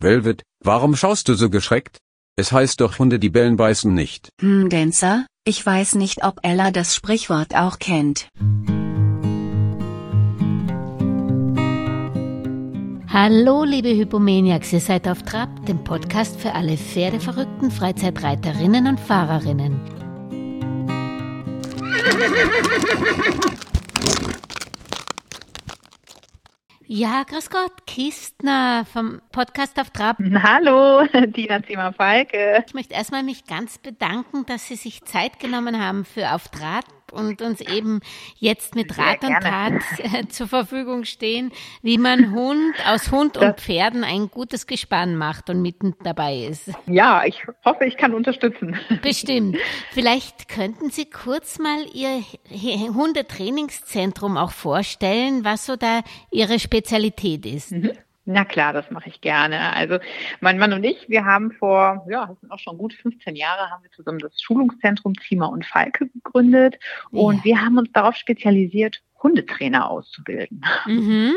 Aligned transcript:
Velvet, 0.00 0.42
warum 0.62 0.94
schaust 0.94 1.28
du 1.28 1.34
so 1.34 1.50
geschreckt? 1.50 1.98
Es 2.38 2.52
heißt 2.52 2.80
doch 2.80 2.98
Hunde, 2.98 3.18
die 3.18 3.30
bellen, 3.30 3.56
beißen 3.56 3.92
nicht. 3.94 4.28
Hm, 4.40 4.68
Dancer, 4.68 5.26
ich 5.46 5.64
weiß 5.64 5.94
nicht, 5.94 6.22
ob 6.22 6.40
Ella 6.42 6.70
das 6.70 6.94
Sprichwort 6.94 7.54
auch 7.54 7.78
kennt. 7.78 8.28
Hallo, 13.08 13.64
liebe 13.64 13.88
Hypomaniacs, 13.88 14.74
ihr 14.74 14.80
seid 14.80 15.08
auf 15.08 15.22
Trab, 15.22 15.64
dem 15.64 15.82
Podcast 15.82 16.38
für 16.38 16.52
alle 16.52 16.76
pferdeverrückten 16.76 17.70
Freizeitreiterinnen 17.70 18.88
und 18.88 19.00
Fahrerinnen. 19.00 19.80
Ja, 26.88 27.24
grüß 27.24 27.50
Gott, 27.50 27.84
Kistner 27.88 28.84
vom 28.84 29.20
Podcast 29.32 29.80
auf 29.80 29.90
Trab. 29.90 30.18
Hallo, 30.20 31.04
Dina 31.26 31.60
Zimmer-Falke. 31.60 32.62
Ich 32.64 32.74
möchte 32.74 32.94
erstmal 32.94 33.24
mich 33.24 33.44
ganz 33.44 33.78
bedanken, 33.78 34.46
dass 34.46 34.68
Sie 34.68 34.76
sich 34.76 35.02
Zeit 35.04 35.40
genommen 35.40 35.84
haben 35.84 36.04
für 36.04 36.32
Auf 36.32 36.46
Draht 36.46 36.84
und 37.16 37.42
uns 37.42 37.60
eben 37.60 38.00
jetzt 38.36 38.74
mit 38.74 38.96
Rat 38.98 39.24
und 39.24 39.40
Tat 39.40 39.82
äh, 39.98 40.28
zur 40.28 40.46
Verfügung 40.46 41.04
stehen, 41.04 41.52
wie 41.82 41.98
man 41.98 42.32
Hund 42.32 42.74
aus 42.86 43.10
Hund 43.10 43.36
und 43.36 43.60
Pferden 43.60 44.04
ein 44.04 44.28
gutes 44.28 44.66
Gespann 44.66 45.16
macht 45.16 45.50
und 45.50 45.62
mitten 45.62 45.94
dabei 46.02 46.36
ist. 46.36 46.70
Ja, 46.86 47.24
ich 47.24 47.42
hoffe, 47.64 47.84
ich 47.84 47.96
kann 47.96 48.14
unterstützen. 48.14 48.76
Bestimmt. 49.02 49.56
Vielleicht 49.92 50.48
könnten 50.48 50.90
Sie 50.90 51.06
kurz 51.10 51.58
mal 51.58 51.84
Ihr 51.92 52.22
Hundetrainingszentrum 52.94 54.36
auch 54.36 54.52
vorstellen, 54.52 55.44
was 55.44 55.66
so 55.66 55.76
da 55.76 56.02
Ihre 56.30 56.58
Spezialität 56.58 57.46
ist. 57.46 57.72
Mhm. 57.72 57.92
Na 58.28 58.44
klar, 58.44 58.72
das 58.72 58.90
mache 58.90 59.08
ich 59.08 59.20
gerne. 59.20 59.72
Also 59.74 59.98
mein 60.40 60.58
Mann 60.58 60.72
und 60.72 60.82
ich, 60.82 61.08
wir 61.08 61.24
haben 61.24 61.52
vor, 61.52 62.04
ja, 62.10 62.26
das 62.26 62.40
sind 62.40 62.50
auch 62.50 62.58
schon 62.58 62.76
gut 62.76 62.92
15 62.92 63.36
Jahre, 63.36 63.70
haben 63.70 63.84
wir 63.84 63.90
zusammen 63.92 64.18
das 64.18 64.42
Schulungszentrum 64.42 65.14
Zima 65.26 65.46
und 65.46 65.64
Falke 65.64 66.08
gegründet 66.08 66.76
und 67.12 67.38
ja. 67.38 67.44
wir 67.44 67.60
haben 67.60 67.78
uns 67.78 67.92
darauf 67.92 68.16
spezialisiert, 68.16 69.00
Hundetrainer 69.22 69.88
auszubilden. 69.88 70.64
Mhm. 70.86 71.34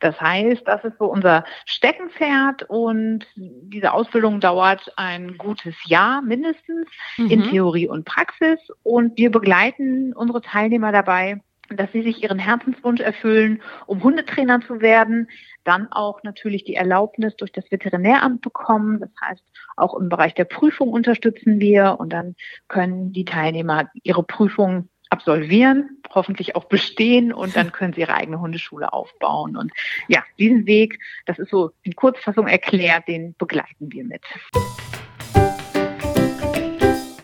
Das 0.00 0.20
heißt, 0.20 0.62
das 0.66 0.84
ist 0.84 0.98
so 0.98 1.06
unser 1.06 1.44
Steckenpferd 1.64 2.64
und 2.68 3.26
diese 3.36 3.92
Ausbildung 3.92 4.40
dauert 4.40 4.92
ein 4.96 5.38
gutes 5.38 5.74
Jahr 5.86 6.22
mindestens 6.22 6.88
mhm. 7.16 7.30
in 7.30 7.42
Theorie 7.50 7.88
und 7.88 8.04
Praxis 8.04 8.58
und 8.82 9.16
wir 9.16 9.30
begleiten 9.30 10.12
unsere 10.12 10.42
Teilnehmer 10.42 10.90
dabei, 10.92 11.40
dass 11.74 11.92
sie 11.92 12.02
sich 12.02 12.22
ihren 12.22 12.38
Herzenswunsch 12.38 13.00
erfüllen, 13.00 13.62
um 13.86 14.02
Hundetrainer 14.02 14.60
zu 14.60 14.80
werden, 14.80 15.28
dann 15.64 15.90
auch 15.90 16.22
natürlich 16.22 16.64
die 16.64 16.74
Erlaubnis 16.74 17.36
durch 17.36 17.52
das 17.52 17.70
Veterinäramt 17.70 18.40
bekommen. 18.40 19.00
Das 19.00 19.10
heißt, 19.20 19.42
auch 19.76 19.94
im 19.98 20.08
Bereich 20.08 20.34
der 20.34 20.44
Prüfung 20.44 20.88
unterstützen 20.90 21.60
wir 21.60 21.96
und 21.98 22.12
dann 22.12 22.34
können 22.68 23.12
die 23.12 23.24
Teilnehmer 23.24 23.90
ihre 24.02 24.22
Prüfung 24.22 24.88
absolvieren, 25.10 25.98
hoffentlich 26.10 26.56
auch 26.56 26.64
bestehen 26.64 27.32
und 27.32 27.54
dann 27.54 27.70
können 27.72 27.92
sie 27.92 28.00
ihre 28.00 28.14
eigene 28.14 28.40
Hundeschule 28.40 28.92
aufbauen. 28.92 29.56
Und 29.56 29.72
ja, 30.08 30.24
diesen 30.38 30.66
Weg, 30.66 30.98
das 31.26 31.38
ist 31.38 31.50
so 31.50 31.70
in 31.82 31.94
Kurzfassung 31.94 32.48
erklärt, 32.48 33.06
den 33.08 33.34
begleiten 33.36 33.92
wir 33.92 34.04
mit 34.04 34.22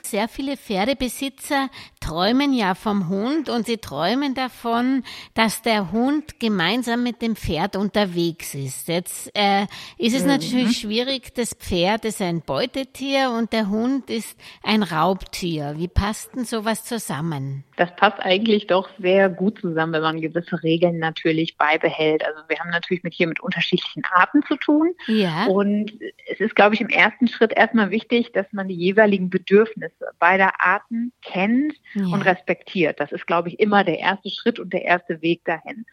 sehr 0.09 0.27
viele 0.27 0.57
Pferdebesitzer 0.57 1.69
träumen 2.09 2.55
ja 2.55 2.75
vom 2.75 3.11
Hund 3.11 3.51
und 3.51 3.67
sie 3.67 3.77
träumen 3.77 4.33
davon, 4.35 5.05
dass 5.35 5.61
der 5.61 5.93
Hund 5.93 6.41
gemeinsam 6.41 7.03
mit 7.03 7.21
dem 7.21 7.37
Pferd 7.37 7.77
unterwegs 7.77 8.55
ist. 8.55 8.89
Jetzt 8.89 9.31
äh, 9.35 9.67
ist 9.99 10.17
es 10.17 10.23
mhm. 10.23 10.29
natürlich 10.29 10.79
schwierig, 10.79 11.35
das 11.35 11.53
Pferd 11.53 12.07
ist 12.07 12.23
ein 12.23 12.41
Beutetier 12.41 13.31
und 13.37 13.53
der 13.53 13.69
Hund 13.69 14.09
ist 14.09 14.39
ein 14.63 14.83
Raubtier. 14.83 15.75
Wie 15.77 15.89
passt 15.89 16.35
denn 16.35 16.47
sowas 16.47 16.85
zusammen? 16.85 17.65
Das 17.77 17.95
passt 17.95 18.21
eigentlich 18.21 18.67
doch 18.67 18.89
sehr 18.99 19.29
gut 19.29 19.61
zusammen, 19.61 19.93
wenn 19.93 20.03
man 20.03 20.21
gewisse 20.21 20.63
Regeln 20.63 20.99
natürlich 20.99 21.59
beibehält. 21.59 22.25
Also 22.25 22.41
wir 22.49 22.59
haben 22.59 22.71
natürlich 22.71 23.05
mit 23.05 23.13
hier 23.13 23.29
mit 23.29 23.41
unterschiedlichen 23.41 24.03
Arten 24.11 24.43
zu 24.49 24.57
tun. 24.57 24.95
Ja. 25.07 25.47
Und 25.47 25.93
es 26.27 26.41
ist, 26.41 26.57
glaube 26.57 26.75
ich, 26.75 26.81
im 26.81 26.89
ersten 26.89 27.29
Schritt 27.29 27.53
erstmal 27.53 27.91
wichtig, 27.91 28.33
dass 28.33 28.47
man 28.53 28.67
die 28.67 28.75
jeweiligen 28.75 29.29
Bedürfnisse 29.29 30.07
beider 30.19 30.53
Arten 30.59 31.13
kennt 31.23 31.75
ja. 31.99 32.07
und 32.07 32.23
respektiert. 32.23 33.01
Das 33.01 33.13
ist, 33.13 33.27
glaube 33.27 33.49
ich, 33.49 33.61
immer 33.61 33.85
der 33.85 33.99
erste 33.99 34.31
Schritt 34.31 34.59
und 34.59 34.73
der 34.73 34.85
erste 34.85 35.23
Weg 35.23 35.45
dahin. 35.45 35.85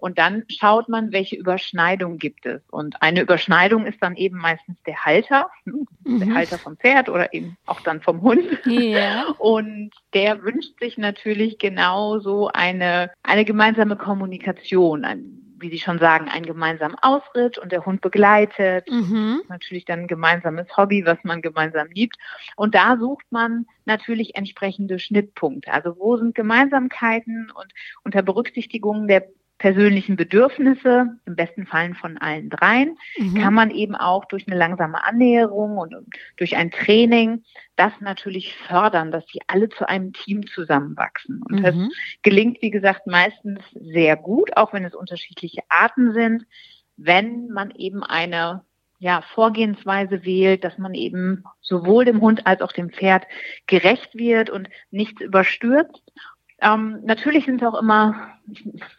Und 0.00 0.18
dann 0.18 0.44
schaut 0.48 0.88
man, 0.88 1.12
welche 1.12 1.36
Überschneidung 1.36 2.16
gibt 2.16 2.46
es. 2.46 2.62
Und 2.70 3.02
eine 3.02 3.20
Überschneidung 3.20 3.84
ist 3.84 3.98
dann 4.00 4.16
eben 4.16 4.38
meistens 4.38 4.76
der 4.86 5.04
Halter, 5.04 5.50
hm, 5.64 5.86
mhm. 6.04 6.20
der 6.20 6.34
Halter 6.34 6.58
vom 6.58 6.78
Pferd 6.78 7.10
oder 7.10 7.34
eben 7.34 7.58
auch 7.66 7.82
dann 7.82 8.00
vom 8.00 8.22
Hund. 8.22 8.44
Ja. 8.64 9.26
Und 9.38 9.90
der 10.14 10.42
wünscht 10.42 10.80
sich 10.80 10.96
natürlich 10.96 11.58
genauso 11.58 12.48
eine, 12.48 13.10
eine 13.22 13.44
gemeinsame 13.44 13.96
Kommunikation, 13.96 15.04
ein, 15.04 15.49
wie 15.60 15.70
Sie 15.70 15.78
schon 15.78 15.98
sagen, 15.98 16.28
einen 16.28 16.46
gemeinsamen 16.46 16.96
Ausritt 17.00 17.58
und 17.58 17.72
der 17.72 17.84
Hund 17.86 18.00
begleitet. 18.00 18.88
Mhm. 18.90 19.42
Natürlich 19.48 19.84
dann 19.84 20.00
ein 20.00 20.06
gemeinsames 20.06 20.76
Hobby, 20.76 21.04
was 21.04 21.18
man 21.22 21.42
gemeinsam 21.42 21.88
liebt. 21.88 22.16
Und 22.56 22.74
da 22.74 22.96
sucht 22.98 23.26
man 23.30 23.66
natürlich 23.84 24.36
entsprechende 24.36 24.98
Schnittpunkte. 24.98 25.72
Also 25.72 25.96
wo 25.98 26.16
sind 26.16 26.34
Gemeinsamkeiten 26.34 27.50
und 27.54 27.72
unter 28.04 28.22
Berücksichtigung 28.22 29.06
der 29.06 29.28
persönlichen 29.60 30.16
Bedürfnisse, 30.16 31.18
im 31.26 31.36
besten 31.36 31.66
Fall 31.66 31.94
von 31.94 32.16
allen 32.16 32.48
dreien, 32.48 32.96
mhm. 33.18 33.34
kann 33.34 33.52
man 33.52 33.70
eben 33.70 33.94
auch 33.94 34.24
durch 34.24 34.48
eine 34.48 34.56
langsame 34.56 35.04
Annäherung 35.04 35.76
und 35.76 35.94
durch 36.38 36.56
ein 36.56 36.70
Training 36.70 37.44
das 37.76 37.92
natürlich 38.00 38.56
fördern, 38.56 39.12
dass 39.12 39.26
sie 39.26 39.40
alle 39.46 39.68
zu 39.68 39.86
einem 39.86 40.14
Team 40.14 40.46
zusammenwachsen. 40.46 41.42
Und 41.42 41.58
mhm. 41.58 41.62
das 41.62 41.74
gelingt, 42.22 42.62
wie 42.62 42.70
gesagt, 42.70 43.06
meistens 43.06 43.60
sehr 43.72 44.16
gut, 44.16 44.56
auch 44.56 44.72
wenn 44.72 44.86
es 44.86 44.94
unterschiedliche 44.94 45.60
Arten 45.68 46.14
sind, 46.14 46.46
wenn 46.96 47.48
man 47.48 47.70
eben 47.72 48.02
eine 48.02 48.64
ja, 48.98 49.22
Vorgehensweise 49.34 50.24
wählt, 50.24 50.64
dass 50.64 50.78
man 50.78 50.94
eben 50.94 51.44
sowohl 51.60 52.06
dem 52.06 52.22
Hund 52.22 52.46
als 52.46 52.62
auch 52.62 52.72
dem 52.72 52.88
Pferd 52.88 53.26
gerecht 53.66 54.14
wird 54.14 54.48
und 54.48 54.70
nichts 54.90 55.20
überstürzt 55.20 56.02
ähm, 56.60 57.00
natürlich 57.04 57.46
sind 57.46 57.64
auch 57.64 57.78
immer, 57.78 58.28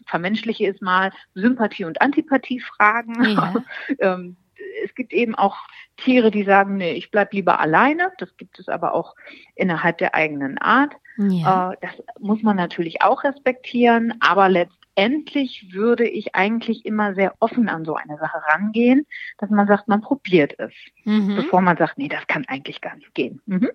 vermenschliche 0.05 0.67
ist 0.67 0.81
mal, 0.81 1.11
Sympathie- 1.35 1.85
und 1.85 2.01
Antipathie-Fragen. 2.01 3.23
Ja. 3.23 3.53
ähm, 3.99 4.37
es 4.83 4.93
gibt 4.95 5.13
eben 5.13 5.35
auch 5.35 5.57
Tiere, 5.97 6.31
die 6.31 6.43
sagen, 6.43 6.77
nee, 6.77 6.93
ich 6.93 7.11
bleib 7.11 7.33
lieber 7.33 7.59
alleine. 7.59 8.11
Das 8.17 8.35
gibt 8.37 8.59
es 8.59 8.67
aber 8.67 8.93
auch 8.93 9.15
innerhalb 9.55 9.97
der 9.97 10.15
eigenen 10.15 10.57
Art. 10.57 10.93
Ja. 11.17 11.71
Äh, 11.71 11.77
das 11.81 11.91
muss 12.19 12.41
man 12.41 12.55
natürlich 12.55 13.01
auch 13.01 13.23
respektieren, 13.23 14.13
aber 14.19 14.49
letztendlich 14.49 15.73
würde 15.73 16.07
ich 16.07 16.35
eigentlich 16.35 16.85
immer 16.85 17.13
sehr 17.15 17.33
offen 17.39 17.69
an 17.69 17.85
so 17.85 17.95
eine 17.95 18.17
Sache 18.17 18.41
rangehen, 18.47 19.05
dass 19.37 19.49
man 19.49 19.67
sagt, 19.67 19.87
man 19.87 20.01
probiert 20.01 20.57
es, 20.57 20.71
mhm. 21.03 21.35
bevor 21.35 21.61
man 21.61 21.77
sagt, 21.77 21.97
nee, 21.97 22.07
das 22.07 22.25
kann 22.27 22.45
eigentlich 22.47 22.81
gar 22.81 22.95
nicht 22.95 23.13
gehen. 23.13 23.41
Mhm. 23.45 23.69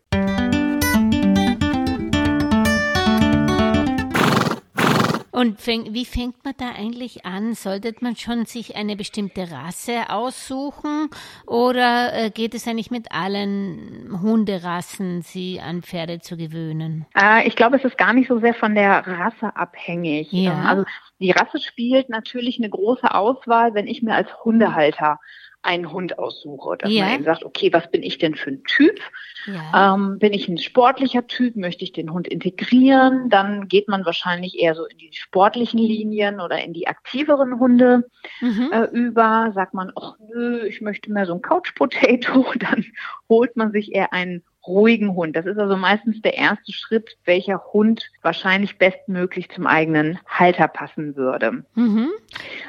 Und 5.37 5.61
fäng, 5.61 5.93
wie 5.93 6.07
fängt 6.07 6.43
man 6.47 6.55
da 6.57 6.71
eigentlich 6.79 7.27
an? 7.27 7.53
Sollte 7.53 7.93
man 8.01 8.17
schon 8.17 8.47
sich 8.47 8.75
eine 8.75 8.97
bestimmte 8.97 9.51
Rasse 9.51 10.09
aussuchen 10.09 11.11
oder 11.47 12.15
äh, 12.15 12.31
geht 12.31 12.55
es 12.55 12.67
eigentlich 12.67 12.91
mit 12.91 13.13
allen 13.13 14.19
Hunderassen, 14.23 15.21
sie 15.21 15.61
an 15.61 15.83
Pferde 15.83 16.21
zu 16.21 16.39
gewöhnen? 16.39 17.05
Äh, 17.15 17.47
ich 17.47 17.55
glaube, 17.55 17.77
es 17.77 17.85
ist 17.85 17.99
gar 17.99 18.15
nicht 18.15 18.29
so 18.29 18.41
sehr 18.41 18.55
von 18.55 18.75
der 18.75 19.07
Rasse 19.07 19.55
abhängig. 19.55 20.33
Ja. 20.33 20.53
Ähm, 20.53 20.67
also 20.67 20.85
die 21.21 21.33
Rasse 21.33 21.61
spielt 21.61 22.09
natürlich 22.09 22.59
eine 22.59 22.71
große 22.71 23.15
Auswahl, 23.15 23.75
wenn 23.75 23.89
ich 23.89 24.01
mir 24.01 24.15
als 24.15 24.31
Hundehalter 24.43 25.21
einen 25.67 25.93
Hund 25.93 26.19
aussuche. 26.19 26.77
Dass 26.79 26.91
ja. 26.91 27.05
man 27.05 27.15
eben 27.15 27.25
sagt, 27.25 27.45
okay, 27.45 27.73
was 27.73 27.91
bin 27.91 28.03
ich 28.03 28.19
denn 28.19 28.35
für 28.35 28.51
ein 28.51 28.65
Typ? 28.65 28.99
Ja. 29.47 29.95
Ähm, 29.95 30.19
bin 30.19 30.33
ich 30.33 30.49
ein 30.49 30.59
sportlicher 30.59 31.27
Typ? 31.27 31.57
Möchte 31.57 31.85
ich 31.85 31.93
den 31.93 32.13
Hund 32.13 32.27
integrieren? 32.27 33.29
Dann 33.29 33.69
geht 33.69 33.89
man 33.89 34.05
wahrscheinlich 34.05 34.59
eher 34.59 34.75
so 34.75 34.85
in 34.87 34.99
die 34.99 35.11
sportlichen 35.13 35.79
Linien 35.79 36.41
oder 36.41 36.63
in 36.63 36.73
die 36.73 36.89
aktiveren 36.89 37.59
Hunde 37.59 38.09
mhm. 38.41 38.71
äh, 38.73 38.85
über. 38.87 39.53
Sagt 39.55 39.75
man, 39.75 39.93
ach 39.97 40.15
nö, 40.33 40.65
ich 40.67 40.81
möchte 40.81 41.13
mehr 41.13 41.27
so 41.27 41.35
ein 41.35 41.43
Couch 41.43 41.75
Potato. 41.75 42.47
Dann 42.59 42.85
holt 43.29 43.57
man 43.57 43.73
sich 43.73 43.95
eher 43.95 44.13
einen 44.13 44.43
ruhigen 44.67 45.15
Hund. 45.15 45.37
Das 45.37 45.47
ist 45.47 45.59
also 45.59 45.77
meistens 45.77 46.21
der 46.23 46.37
erste 46.37 46.73
Schritt, 46.73 47.17
welcher 47.25 47.63
Hund 47.73 48.11
wahrscheinlich 48.23 48.79
bestmöglich 48.79 49.49
zum 49.51 49.67
eigenen 49.67 50.19
Halter 50.27 50.69
passen 50.69 51.17
würde. 51.17 51.65
Mhm. 51.75 52.11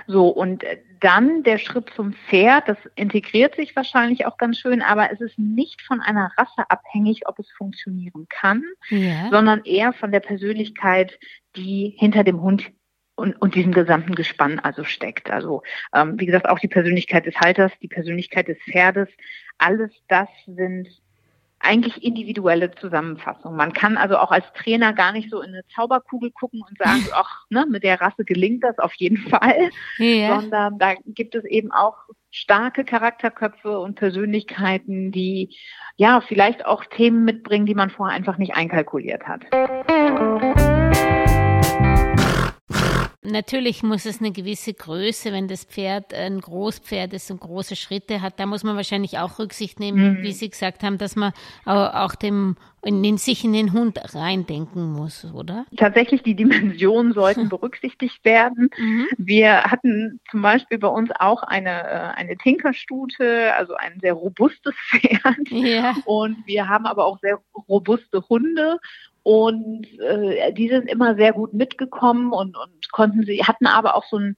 So, 0.08 0.30
und 0.30 0.64
dann 1.02 1.44
der 1.44 1.58
Schritt 1.58 1.90
zum 1.96 2.14
Pferd, 2.14 2.70
das 2.70 2.78
integriert 2.96 3.56
sich 3.56 3.76
wahrscheinlich 3.76 4.26
auch 4.26 4.38
ganz 4.38 4.58
schön, 4.58 4.82
aber 4.82 5.12
es 5.12 5.20
ist 5.20 5.38
nicht 5.38 5.82
von 5.82 6.00
einer 6.00 6.32
Rasse 6.38 6.70
abhängig, 6.70 7.28
ob 7.28 7.38
es 7.40 7.52
funktionieren 7.52 8.26
kann, 8.30 8.64
ja. 8.90 9.30
sondern 9.30 9.64
eher 9.66 9.92
von 9.92 10.12
der 10.12 10.22
Persönlichkeit, 10.22 11.20
die 11.58 11.94
hinter 11.98 12.24
dem 12.24 12.42
Hund 12.42 12.72
und, 13.16 13.36
und 13.42 13.56
diesem 13.56 13.74
gesamten 13.74 14.16
Gespann 14.16 14.60
also 14.60 14.86
steckt. 14.86 15.30
Also 15.30 15.64
ähm, 15.94 16.20
wie 16.20 16.26
gesagt, 16.26 16.48
auch 16.48 16.60
die 16.60 16.68
Persönlichkeit 16.68 17.26
des 17.26 17.36
Halters, 17.36 17.72
die 17.82 17.88
Persönlichkeit 17.90 18.48
des 18.48 18.58
Pferdes, 18.60 19.10
alles 19.58 19.92
das 20.08 20.30
sind 20.46 20.88
eigentlich 21.60 22.04
individuelle 22.04 22.72
Zusammenfassung. 22.72 23.56
Man 23.56 23.74
kann 23.74 23.98
also 23.98 24.18
auch 24.18 24.32
als 24.32 24.46
Trainer 24.54 24.94
gar 24.94 25.12
nicht 25.12 25.30
so 25.30 25.42
in 25.42 25.50
eine 25.50 25.66
Zauberkugel 25.76 26.32
gucken 26.32 26.62
und 26.68 26.78
sagen, 26.78 27.06
ach, 27.14 27.46
ne, 27.50 27.66
mit 27.70 27.84
der 27.84 28.00
Rasse 28.00 28.24
gelingt 28.26 28.64
das 28.64 28.78
auf 28.80 28.94
jeden 28.96 29.18
Fall, 29.18 29.70
ja. 29.98 30.40
sondern 30.40 30.78
da 30.78 30.94
gibt 31.06 31.36
es 31.36 31.46
eben 31.46 31.72
auch 31.72 31.96
starke 32.30 32.86
Charakterköpfe 32.86 33.80
und 33.80 33.96
Persönlichkeiten, 33.96 35.12
die 35.12 35.56
ja 35.96 36.22
vielleicht 36.22 36.66
auch 36.66 36.86
Themen 36.86 37.26
mitbringen, 37.26 37.66
die 37.66 37.76
man 37.76 37.90
vorher 37.90 38.16
einfach 38.16 38.38
nicht 38.38 38.56
einkalkuliert 38.56 39.24
hat. 39.28 39.42
Natürlich 43.30 43.84
muss 43.84 44.06
es 44.06 44.20
eine 44.20 44.32
gewisse 44.32 44.74
Größe, 44.74 45.32
wenn 45.34 45.48
das 45.48 45.66
Pferd 45.66 46.14
ein 46.14 46.40
Großpferd 46.40 47.14
ist 47.14 47.30
und 47.30 47.42
große 47.42 47.76
Schritte 47.76 48.22
hat, 48.22 48.40
da 48.40 48.46
muss 48.46 48.64
man 48.64 48.76
wahrscheinlich 48.76 49.18
auch 49.18 49.38
Rücksicht 49.38 49.80
nehmen, 49.80 50.20
mhm. 50.20 50.24
wie 50.24 50.32
Sie 50.32 50.50
gesagt 50.50 50.84
haben, 50.84 50.98
dass 50.98 51.16
man 51.16 51.34
auch 51.66 52.16
dem 52.16 52.56
in 52.88 53.04
den, 53.04 53.18
sich 53.18 53.44
in 53.44 53.52
den 53.52 53.74
Hund 53.74 54.00
reindenken 54.16 54.94
muss, 54.94 55.26
oder? 55.26 55.66
Tatsächlich, 55.76 56.24
die 56.24 56.36
Dimensionen 56.36 57.12
sollten 57.12 57.50
berücksichtigt 57.50 58.24
werden. 58.24 58.70
Mhm. 58.78 59.08
Wir 59.18 59.64
hatten 59.64 60.22
zum 60.32 60.42
Beispiel 60.42 60.78
bei 60.78 60.88
uns 60.88 61.10
auch 61.20 61.44
eine, 61.44 61.84
äh, 61.84 62.14
eine 62.16 62.38
Tinkerstute, 62.38 63.54
also 63.56 63.74
ein 63.76 64.00
sehr 64.00 64.14
robustes 64.14 64.74
Pferd. 64.90 65.50
Ja. 65.50 65.96
Und 66.06 66.46
wir 66.46 66.70
haben 66.70 66.86
aber 66.86 67.06
auch 67.06 67.20
sehr 67.20 67.42
robuste 67.68 68.24
Hunde. 68.30 68.80
Und 69.28 69.86
äh, 70.00 70.54
die 70.54 70.70
sind 70.70 70.90
immer 70.90 71.16
sehr 71.16 71.34
gut 71.34 71.52
mitgekommen 71.54 72.32
und, 72.32 72.56
und 72.56 72.92
konnten 72.94 73.26
sie, 73.26 73.44
hatten 73.44 73.68
aber 73.68 73.96
auch 73.96 74.06
so 74.06 74.16
einen 74.16 74.38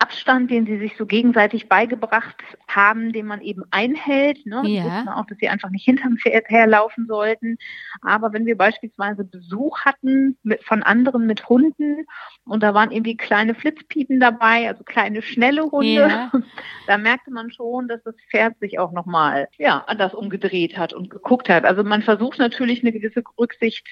Abstand, 0.00 0.50
den 0.50 0.66
sie 0.66 0.76
sich 0.76 0.96
so 0.96 1.06
gegenseitig 1.06 1.68
beigebracht 1.68 2.42
haben, 2.66 3.12
den 3.12 3.26
man 3.26 3.40
eben 3.42 3.62
einhält. 3.70 4.44
Ne? 4.44 4.62
Ja. 4.64 4.84
Wussten 4.86 5.08
auch, 5.08 5.26
dass 5.26 5.38
sie 5.38 5.48
einfach 5.48 5.70
nicht 5.70 5.84
hinterm 5.84 6.16
Pferd 6.16 6.48
herlaufen 6.48 7.06
sollten. 7.06 7.58
Aber 8.02 8.32
wenn 8.32 8.44
wir 8.44 8.56
beispielsweise 8.56 9.22
Besuch 9.22 9.84
hatten 9.84 10.36
mit, 10.42 10.64
von 10.64 10.82
anderen 10.82 11.28
mit 11.28 11.48
Hunden 11.48 12.04
und 12.44 12.64
da 12.64 12.74
waren 12.74 12.90
irgendwie 12.90 13.16
kleine 13.16 13.54
Flitzpiepen 13.54 14.18
dabei, 14.18 14.66
also 14.66 14.82
kleine 14.82 15.22
schnelle 15.22 15.62
Hunde, 15.62 16.08
ja. 16.08 16.32
da 16.88 16.98
merkte 16.98 17.30
man 17.30 17.52
schon, 17.52 17.86
dass 17.86 18.02
das 18.02 18.16
Pferd 18.32 18.58
sich 18.58 18.80
auch 18.80 18.90
nochmal 18.90 19.46
ja, 19.58 19.84
anders 19.86 20.12
umgedreht 20.12 20.76
hat 20.76 20.92
und 20.92 21.08
geguckt 21.08 21.48
hat. 21.48 21.64
Also 21.64 21.84
man 21.84 22.02
versucht 22.02 22.40
natürlich 22.40 22.82
eine 22.82 22.90
gewisse 22.90 23.22
Rücksicht 23.38 23.86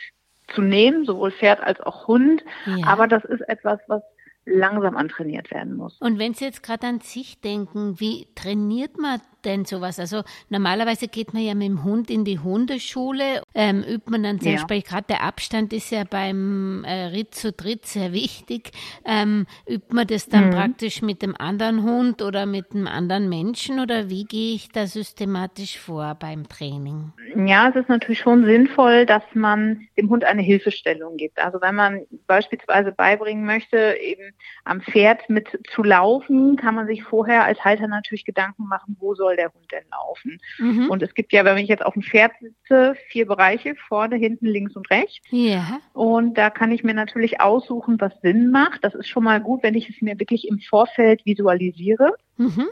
zu 0.54 0.62
nehmen, 0.62 1.04
sowohl 1.04 1.30
Pferd 1.30 1.62
als 1.62 1.80
auch 1.80 2.06
Hund. 2.06 2.44
Ja. 2.66 2.86
Aber 2.86 3.06
das 3.06 3.24
ist 3.24 3.40
etwas, 3.48 3.80
was 3.86 4.02
langsam 4.44 4.96
antrainiert 4.96 5.50
werden 5.50 5.76
muss. 5.76 5.96
Und 6.00 6.18
wenn 6.18 6.34
Sie 6.34 6.44
jetzt 6.44 6.62
gerade 6.62 6.86
an 6.86 7.00
sich 7.00 7.40
denken, 7.40 8.00
wie 8.00 8.26
trainiert 8.34 8.98
man 8.98 9.20
denn 9.44 9.64
sowas? 9.64 9.98
Also 10.00 10.22
normalerweise 10.48 11.08
geht 11.08 11.32
man 11.32 11.42
ja 11.42 11.54
mit 11.54 11.68
dem 11.68 11.84
Hund 11.84 12.10
in 12.10 12.24
die 12.24 12.38
Hundeschule, 12.38 13.42
ähm, 13.54 13.82
übt 13.82 14.10
man 14.10 14.22
dann 14.22 14.40
zum 14.40 14.50
ja. 14.50 14.56
Beispiel, 14.56 14.82
gerade 14.82 15.06
der 15.08 15.22
Abstand 15.22 15.72
ist 15.72 15.90
ja 15.90 16.04
beim 16.04 16.84
äh, 16.84 17.06
Ritt 17.06 17.34
zu 17.34 17.52
Dritt 17.52 17.86
sehr 17.86 18.12
wichtig, 18.12 18.72
ähm, 19.04 19.46
übt 19.68 19.94
man 19.94 20.06
das 20.06 20.28
dann 20.28 20.46
mhm. 20.46 20.50
praktisch 20.50 21.02
mit 21.02 21.22
dem 21.22 21.36
anderen 21.36 21.82
Hund 21.84 22.22
oder 22.22 22.46
mit 22.46 22.72
einem 22.72 22.88
anderen 22.88 23.28
Menschen 23.28 23.78
oder 23.78 24.10
wie 24.10 24.24
gehe 24.24 24.54
ich 24.54 24.70
da 24.70 24.86
systematisch 24.86 25.78
vor 25.78 26.16
beim 26.18 26.48
Training? 26.48 27.12
Ja, 27.36 27.68
es 27.68 27.76
ist 27.76 27.88
natürlich 27.88 28.20
schon 28.20 28.44
sinnvoll, 28.44 29.06
dass 29.06 29.22
man 29.34 29.86
dem 29.96 30.10
Hund 30.10 30.24
eine 30.24 30.42
Hilfestellung 30.42 31.16
gibt. 31.16 31.38
Also 31.38 31.60
wenn 31.60 31.74
man 31.74 32.02
beispielsweise 32.26 32.92
beibringen 32.92 33.44
möchte, 33.44 33.96
eben 34.00 34.31
am 34.64 34.80
Pferd 34.80 35.28
mit 35.28 35.48
zu 35.74 35.82
laufen, 35.82 36.56
kann 36.56 36.74
man 36.74 36.86
sich 36.86 37.02
vorher 37.02 37.44
als 37.44 37.64
Halter 37.64 37.88
natürlich 37.88 38.24
Gedanken 38.24 38.66
machen, 38.66 38.96
wo 39.00 39.14
soll 39.14 39.36
der 39.36 39.52
Hund 39.52 39.70
denn 39.72 39.84
laufen? 39.90 40.40
Mhm. 40.58 40.90
Und 40.90 41.02
es 41.02 41.14
gibt 41.14 41.32
ja, 41.32 41.44
wenn 41.44 41.58
ich 41.58 41.68
jetzt 41.68 41.84
auf 41.84 41.94
dem 41.94 42.02
Pferd 42.02 42.32
sitze, 42.40 42.94
vier 43.08 43.26
Bereiche, 43.26 43.74
vorne, 43.88 44.16
hinten, 44.16 44.46
links 44.46 44.76
und 44.76 44.90
rechts. 44.90 45.20
Ja. 45.30 45.80
Und 45.92 46.38
da 46.38 46.50
kann 46.50 46.72
ich 46.72 46.84
mir 46.84 46.94
natürlich 46.94 47.40
aussuchen, 47.40 48.00
was 48.00 48.12
Sinn 48.22 48.50
macht. 48.50 48.84
Das 48.84 48.94
ist 48.94 49.08
schon 49.08 49.24
mal 49.24 49.40
gut, 49.40 49.62
wenn 49.62 49.74
ich 49.74 49.88
es 49.88 50.00
mir 50.00 50.18
wirklich 50.18 50.48
im 50.48 50.58
Vorfeld 50.60 51.24
visualisiere. 51.24 52.14
Mhm 52.36 52.68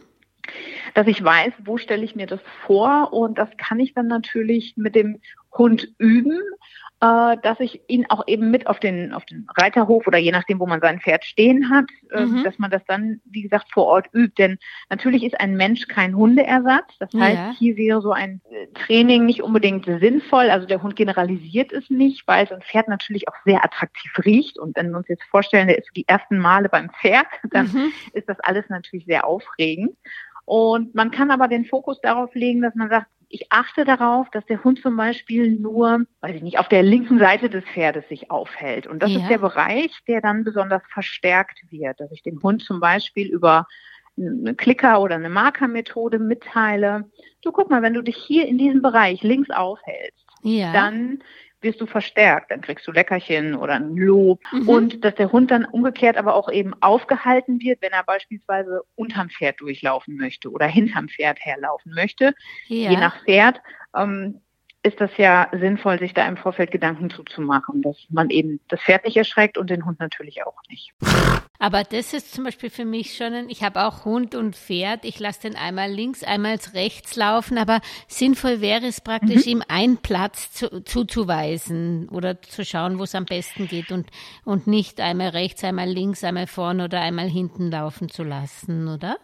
dass 0.94 1.06
ich 1.06 1.22
weiß, 1.22 1.52
wo 1.64 1.78
stelle 1.78 2.04
ich 2.04 2.16
mir 2.16 2.26
das 2.26 2.40
vor 2.66 3.12
und 3.12 3.38
das 3.38 3.48
kann 3.56 3.80
ich 3.80 3.94
dann 3.94 4.06
natürlich 4.06 4.74
mit 4.76 4.94
dem 4.94 5.20
Hund 5.52 5.88
üben 5.98 6.38
äh, 7.00 7.36
dass 7.42 7.58
ich 7.60 7.80
ihn 7.88 8.06
auch 8.10 8.24
eben 8.26 8.50
mit 8.50 8.66
auf 8.66 8.78
den, 8.78 9.14
auf 9.14 9.24
den 9.24 9.46
Reiterhof 9.56 10.06
oder 10.06 10.18
je 10.18 10.32
nachdem, 10.32 10.60
wo 10.60 10.66
man 10.66 10.80
sein 10.80 11.00
Pferd 11.00 11.24
stehen 11.24 11.70
hat, 11.70 11.86
äh, 12.10 12.26
mhm. 12.26 12.44
dass 12.44 12.58
man 12.58 12.70
das 12.70 12.82
dann, 12.86 13.20
wie 13.24 13.42
gesagt, 13.42 13.72
vor 13.72 13.86
Ort 13.86 14.08
übt. 14.12 14.34
Denn 14.36 14.58
natürlich 14.90 15.24
ist 15.24 15.40
ein 15.40 15.56
Mensch 15.56 15.88
kein 15.88 16.14
Hundeersatz. 16.14 16.98
Das 16.98 17.08
heißt, 17.14 17.38
ja. 17.38 17.54
hier 17.58 17.76
wäre 17.76 18.02
so 18.02 18.12
ein 18.12 18.42
äh, 18.50 18.66
Training 18.74 19.24
nicht 19.24 19.42
unbedingt 19.42 19.86
sinnvoll. 19.86 20.50
Also 20.50 20.66
der 20.66 20.82
Hund 20.82 20.94
generalisiert 20.94 21.72
es 21.72 21.88
nicht, 21.88 22.28
weil 22.28 22.46
so 22.46 22.54
ein 22.54 22.62
Pferd 22.62 22.88
natürlich 22.88 23.28
auch 23.28 23.36
sehr 23.46 23.64
attraktiv 23.64 24.12
riecht. 24.22 24.58
Und 24.58 24.76
wenn 24.76 24.90
wir 24.90 24.98
uns 24.98 25.08
jetzt 25.08 25.24
vorstellen, 25.24 25.68
der 25.68 25.78
ist 25.78 25.88
die 25.96 26.06
ersten 26.06 26.38
Male 26.38 26.68
beim 26.68 26.90
Pferd, 26.90 27.26
dann 27.50 27.66
mhm. 27.66 27.92
ist 28.12 28.28
das 28.28 28.38
alles 28.40 28.68
natürlich 28.68 29.06
sehr 29.06 29.26
aufregend. 29.26 29.96
Und 30.44 30.94
man 30.94 31.10
kann 31.10 31.30
aber 31.30 31.48
den 31.48 31.64
Fokus 31.64 32.00
darauf 32.00 32.34
legen, 32.34 32.62
dass 32.62 32.74
man 32.74 32.88
sagt, 32.90 33.06
ich 33.32 33.46
achte 33.50 33.84
darauf, 33.84 34.28
dass 34.30 34.44
der 34.46 34.64
Hund 34.64 34.80
zum 34.80 34.96
Beispiel 34.96 35.52
nur, 35.52 36.04
weiß 36.20 36.34
ich 36.34 36.42
nicht, 36.42 36.58
auf 36.58 36.68
der 36.68 36.82
linken 36.82 37.20
Seite 37.20 37.48
des 37.48 37.64
Pferdes 37.64 38.08
sich 38.08 38.30
aufhält. 38.30 38.88
Und 38.88 39.00
das 39.02 39.12
ja. 39.12 39.20
ist 39.20 39.28
der 39.28 39.38
Bereich, 39.38 39.92
der 40.08 40.20
dann 40.20 40.42
besonders 40.42 40.82
verstärkt 40.92 41.60
wird, 41.70 42.00
dass 42.00 42.10
ich 42.10 42.22
dem 42.22 42.42
Hund 42.42 42.62
zum 42.62 42.80
Beispiel 42.80 43.28
über 43.28 43.68
eine 44.18 44.54
Klicker- 44.54 45.00
oder 45.00 45.14
eine 45.14 45.28
Markermethode 45.28 46.18
mitteile. 46.18 47.08
Du 47.42 47.52
guck 47.52 47.70
mal, 47.70 47.82
wenn 47.82 47.94
du 47.94 48.02
dich 48.02 48.16
hier 48.16 48.46
in 48.46 48.58
diesem 48.58 48.82
Bereich 48.82 49.22
links 49.22 49.50
aufhältst, 49.50 50.26
ja. 50.42 50.72
dann 50.72 51.22
wirst 51.62 51.80
du 51.80 51.86
verstärkt. 51.86 52.50
Dann 52.50 52.60
kriegst 52.60 52.86
du 52.86 52.92
Leckerchen 52.92 53.54
oder 53.54 53.74
ein 53.74 53.96
Lob. 53.96 54.40
Mhm. 54.52 54.68
Und 54.68 55.04
dass 55.04 55.14
der 55.14 55.32
Hund 55.32 55.50
dann 55.50 55.64
umgekehrt 55.64 56.16
aber 56.16 56.34
auch 56.34 56.50
eben 56.50 56.74
aufgehalten 56.80 57.60
wird, 57.60 57.82
wenn 57.82 57.92
er 57.92 58.04
beispielsweise 58.04 58.82
unterm 58.94 59.30
Pferd 59.30 59.60
durchlaufen 59.60 60.16
möchte 60.16 60.50
oder 60.50 60.66
hinterm 60.66 61.08
Pferd 61.08 61.38
herlaufen 61.40 61.92
möchte. 61.94 62.34
Ja. 62.66 62.90
Je 62.90 62.96
nach 62.96 63.24
Pferd. 63.24 63.60
Ähm, 63.96 64.40
ist 64.82 65.00
das 65.00 65.10
ja 65.18 65.48
sinnvoll, 65.52 65.98
sich 65.98 66.14
da 66.14 66.26
im 66.26 66.38
Vorfeld 66.38 66.70
Gedanken 66.70 67.10
zuzumachen, 67.10 67.82
dass 67.82 67.96
man 68.08 68.30
eben 68.30 68.60
das 68.68 68.80
Pferd 68.80 69.04
nicht 69.04 69.16
erschreckt 69.16 69.58
und 69.58 69.68
den 69.68 69.84
Hund 69.84 70.00
natürlich 70.00 70.44
auch 70.46 70.56
nicht. 70.68 70.92
Aber 71.58 71.84
das 71.84 72.14
ist 72.14 72.32
zum 72.32 72.44
Beispiel 72.44 72.70
für 72.70 72.86
mich 72.86 73.14
schon, 73.14 73.34
ein, 73.34 73.50
ich 73.50 73.62
habe 73.62 73.84
auch 73.84 74.06
Hund 74.06 74.34
und 74.34 74.56
Pferd, 74.56 75.04
ich 75.04 75.20
lasse 75.20 75.42
den 75.42 75.56
einmal 75.56 75.90
links, 75.90 76.24
einmal 76.24 76.58
rechts 76.72 77.16
laufen, 77.16 77.58
aber 77.58 77.80
sinnvoll 78.08 78.62
wäre 78.62 78.86
es 78.86 79.02
praktisch, 79.02 79.44
mhm. 79.44 79.52
ihm 79.52 79.62
einen 79.68 79.98
Platz 79.98 80.52
zu, 80.52 80.82
zuzuweisen 80.82 82.08
oder 82.08 82.40
zu 82.40 82.64
schauen, 82.64 82.98
wo 82.98 83.02
es 83.02 83.14
am 83.14 83.26
besten 83.26 83.68
geht 83.68 83.92
und, 83.92 84.08
und 84.46 84.66
nicht 84.66 84.98
einmal 85.02 85.28
rechts, 85.28 85.62
einmal 85.62 85.90
links, 85.90 86.24
einmal 86.24 86.46
vorne 86.46 86.84
oder 86.84 87.02
einmal 87.02 87.28
hinten 87.28 87.70
laufen 87.70 88.08
zu 88.08 88.22
lassen, 88.22 88.88
oder? 88.88 89.18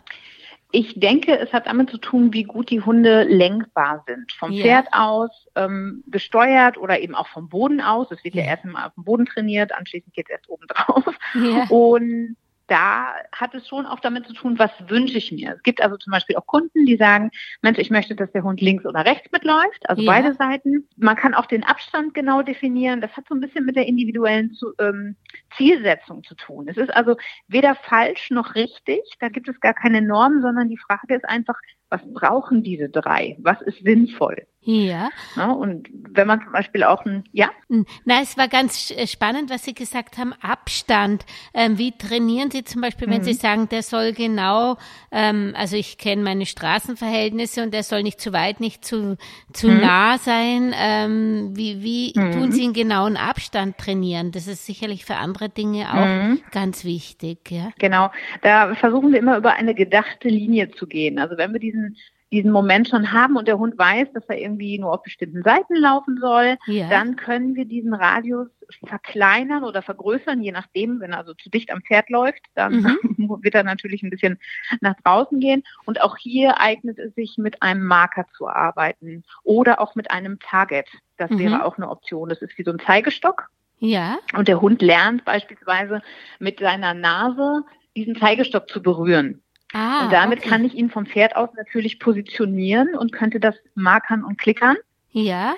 Ich 0.72 0.98
denke, 0.98 1.38
es 1.38 1.52
hat 1.52 1.66
damit 1.66 1.90
zu 1.90 1.98
tun, 1.98 2.32
wie 2.32 2.42
gut 2.42 2.70
die 2.70 2.80
Hunde 2.80 3.22
lenkbar 3.22 4.04
sind. 4.06 4.32
Vom 4.32 4.52
ja. 4.52 4.62
Pferd 4.62 4.88
aus 4.92 5.30
ähm, 5.54 6.02
gesteuert 6.08 6.76
oder 6.76 7.00
eben 7.00 7.14
auch 7.14 7.28
vom 7.28 7.48
Boden 7.48 7.80
aus. 7.80 8.10
Es 8.10 8.22
wird 8.24 8.34
ja, 8.34 8.42
ja 8.42 8.50
erst 8.50 8.64
einmal 8.64 8.86
auf 8.86 8.94
dem 8.94 9.04
Boden 9.04 9.26
trainiert, 9.26 9.72
anschließend 9.72 10.12
geht 10.14 10.26
es 10.28 10.32
erst 10.32 10.48
oben 10.48 10.66
drauf. 10.66 11.04
Ja. 11.34 11.66
Und 11.68 12.36
da 12.66 13.14
hat 13.32 13.54
es 13.54 13.68
schon 13.68 13.86
auch 13.86 14.00
damit 14.00 14.26
zu 14.26 14.32
tun, 14.32 14.58
was 14.58 14.70
wünsche 14.88 15.18
ich 15.18 15.30
mir. 15.30 15.54
Es 15.54 15.62
gibt 15.62 15.82
also 15.82 15.96
zum 15.96 16.10
Beispiel 16.10 16.36
auch 16.36 16.46
Kunden, 16.46 16.84
die 16.84 16.96
sagen, 16.96 17.30
Mensch, 17.62 17.78
ich 17.78 17.90
möchte, 17.90 18.14
dass 18.16 18.30
der 18.32 18.42
Hund 18.42 18.60
links 18.60 18.84
oder 18.84 19.04
rechts 19.04 19.30
mitläuft, 19.30 19.88
also 19.88 20.02
ja. 20.02 20.10
beide 20.10 20.34
Seiten. 20.34 20.88
Man 20.96 21.16
kann 21.16 21.34
auch 21.34 21.46
den 21.46 21.64
Abstand 21.64 22.14
genau 22.14 22.42
definieren. 22.42 23.00
Das 23.00 23.16
hat 23.16 23.26
so 23.28 23.34
ein 23.34 23.40
bisschen 23.40 23.64
mit 23.64 23.76
der 23.76 23.86
individuellen 23.86 24.52
zu, 24.54 24.72
ähm, 24.78 25.16
Zielsetzung 25.56 26.24
zu 26.24 26.34
tun. 26.34 26.66
Es 26.68 26.76
ist 26.76 26.94
also 26.94 27.16
weder 27.48 27.74
falsch 27.74 28.30
noch 28.30 28.54
richtig. 28.54 29.00
Da 29.20 29.28
gibt 29.28 29.48
es 29.48 29.60
gar 29.60 29.74
keine 29.74 30.02
Norm, 30.02 30.42
sondern 30.42 30.68
die 30.68 30.78
Frage 30.78 31.14
ist 31.14 31.28
einfach, 31.28 31.58
was 31.88 32.00
brauchen 32.12 32.62
diese 32.62 32.88
drei? 32.88 33.36
Was 33.40 33.60
ist 33.62 33.82
sinnvoll? 33.84 34.46
Ja. 34.66 35.10
ja. 35.36 35.52
Und 35.52 35.88
wenn 35.92 36.26
man 36.26 36.42
zum 36.42 36.50
Beispiel 36.50 36.82
auch 36.82 37.04
ein, 37.04 37.22
ja? 37.30 37.50
Hm. 37.68 37.86
Na, 38.04 38.20
es 38.20 38.36
war 38.36 38.48
ganz 38.48 38.90
äh, 38.90 39.06
spannend, 39.06 39.48
was 39.48 39.62
Sie 39.62 39.74
gesagt 39.74 40.18
haben, 40.18 40.32
Abstand. 40.42 41.24
Ähm, 41.54 41.78
wie 41.78 41.96
trainieren 41.96 42.50
Sie 42.50 42.64
zum 42.64 42.80
Beispiel, 42.80 43.08
wenn 43.08 43.20
mhm. 43.20 43.26
Sie 43.26 43.34
sagen, 43.34 43.68
der 43.68 43.84
soll 43.84 44.12
genau, 44.12 44.76
ähm, 45.12 45.54
also 45.56 45.76
ich 45.76 45.98
kenne 45.98 46.22
meine 46.22 46.46
Straßenverhältnisse 46.46 47.62
und 47.62 47.72
der 47.72 47.84
soll 47.84 48.02
nicht 48.02 48.20
zu 48.20 48.32
weit, 48.32 48.58
nicht 48.58 48.84
zu, 48.84 49.16
zu 49.52 49.68
mhm. 49.68 49.80
nah 49.80 50.18
sein. 50.18 50.74
Ähm, 50.76 51.52
wie 51.54 51.82
wie 51.82 52.12
mhm. 52.16 52.32
tun 52.32 52.50
Sie 52.50 52.64
einen 52.64 52.72
genauen 52.72 53.16
Abstand 53.16 53.78
trainieren? 53.78 54.32
Das 54.32 54.48
ist 54.48 54.66
sicherlich 54.66 55.04
für 55.04 55.14
andere 55.14 55.48
Dinge 55.48 55.92
auch 55.92 56.06
mhm. 56.06 56.40
ganz 56.50 56.84
wichtig, 56.84 57.52
ja. 57.52 57.70
Genau. 57.78 58.10
Da 58.42 58.74
versuchen 58.74 59.12
wir 59.12 59.20
immer 59.20 59.36
über 59.36 59.52
eine 59.52 59.76
gedachte 59.76 60.28
Linie 60.28 60.72
zu 60.72 60.88
gehen. 60.88 61.20
Also 61.20 61.36
wenn 61.36 61.52
wir 61.52 61.60
diesen 61.60 61.96
diesen 62.32 62.50
Moment 62.50 62.88
schon 62.88 63.12
haben 63.12 63.36
und 63.36 63.46
der 63.46 63.58
Hund 63.58 63.78
weiß, 63.78 64.12
dass 64.12 64.24
er 64.28 64.38
irgendwie 64.38 64.78
nur 64.78 64.92
auf 64.92 65.02
bestimmten 65.02 65.42
Seiten 65.42 65.76
laufen 65.76 66.18
soll, 66.20 66.56
ja. 66.66 66.88
dann 66.88 67.16
können 67.16 67.54
wir 67.54 67.66
diesen 67.66 67.94
Radius 67.94 68.48
verkleinern 68.84 69.62
oder 69.62 69.80
vergrößern, 69.82 70.42
je 70.42 70.50
nachdem, 70.50 71.00
wenn 71.00 71.12
er 71.12 71.18
also 71.18 71.34
zu 71.34 71.50
dicht 71.50 71.70
am 71.70 71.82
Pferd 71.82 72.10
läuft, 72.10 72.42
dann 72.54 72.98
mhm. 73.16 73.38
wird 73.42 73.54
er 73.54 73.62
natürlich 73.62 74.02
ein 74.02 74.10
bisschen 74.10 74.38
nach 74.80 74.96
draußen 75.04 75.38
gehen. 75.38 75.62
Und 75.84 76.00
auch 76.00 76.16
hier 76.16 76.60
eignet 76.60 76.98
es 76.98 77.14
sich, 77.14 77.38
mit 77.38 77.62
einem 77.62 77.84
Marker 77.84 78.26
zu 78.36 78.48
arbeiten 78.48 79.22
oder 79.44 79.80
auch 79.80 79.94
mit 79.94 80.10
einem 80.10 80.40
Target. 80.40 80.88
Das 81.16 81.30
mhm. 81.30 81.38
wäre 81.38 81.64
auch 81.64 81.76
eine 81.76 81.88
Option. 81.88 82.28
Das 82.28 82.42
ist 82.42 82.58
wie 82.58 82.64
so 82.64 82.72
ein 82.72 82.80
Zeigestock. 82.80 83.48
Ja. 83.78 84.18
Und 84.34 84.48
der 84.48 84.60
Hund 84.60 84.82
lernt 84.82 85.24
beispielsweise 85.24 86.02
mit 86.38 86.58
seiner 86.60 86.94
Nase 86.94 87.62
diesen 87.94 88.16
Zeigestock 88.16 88.68
zu 88.68 88.82
berühren. 88.82 89.42
Ah, 89.76 90.04
und 90.04 90.12
damit 90.12 90.38
okay. 90.38 90.48
kann 90.48 90.64
ich 90.64 90.74
ihn 90.74 90.88
vom 90.88 91.04
Pferd 91.04 91.36
aus 91.36 91.50
natürlich 91.54 91.98
positionieren 91.98 92.94
und 92.94 93.12
könnte 93.12 93.40
das 93.40 93.54
markern 93.74 94.24
und 94.24 94.38
klickern. 94.38 94.76
Ja. 95.10 95.54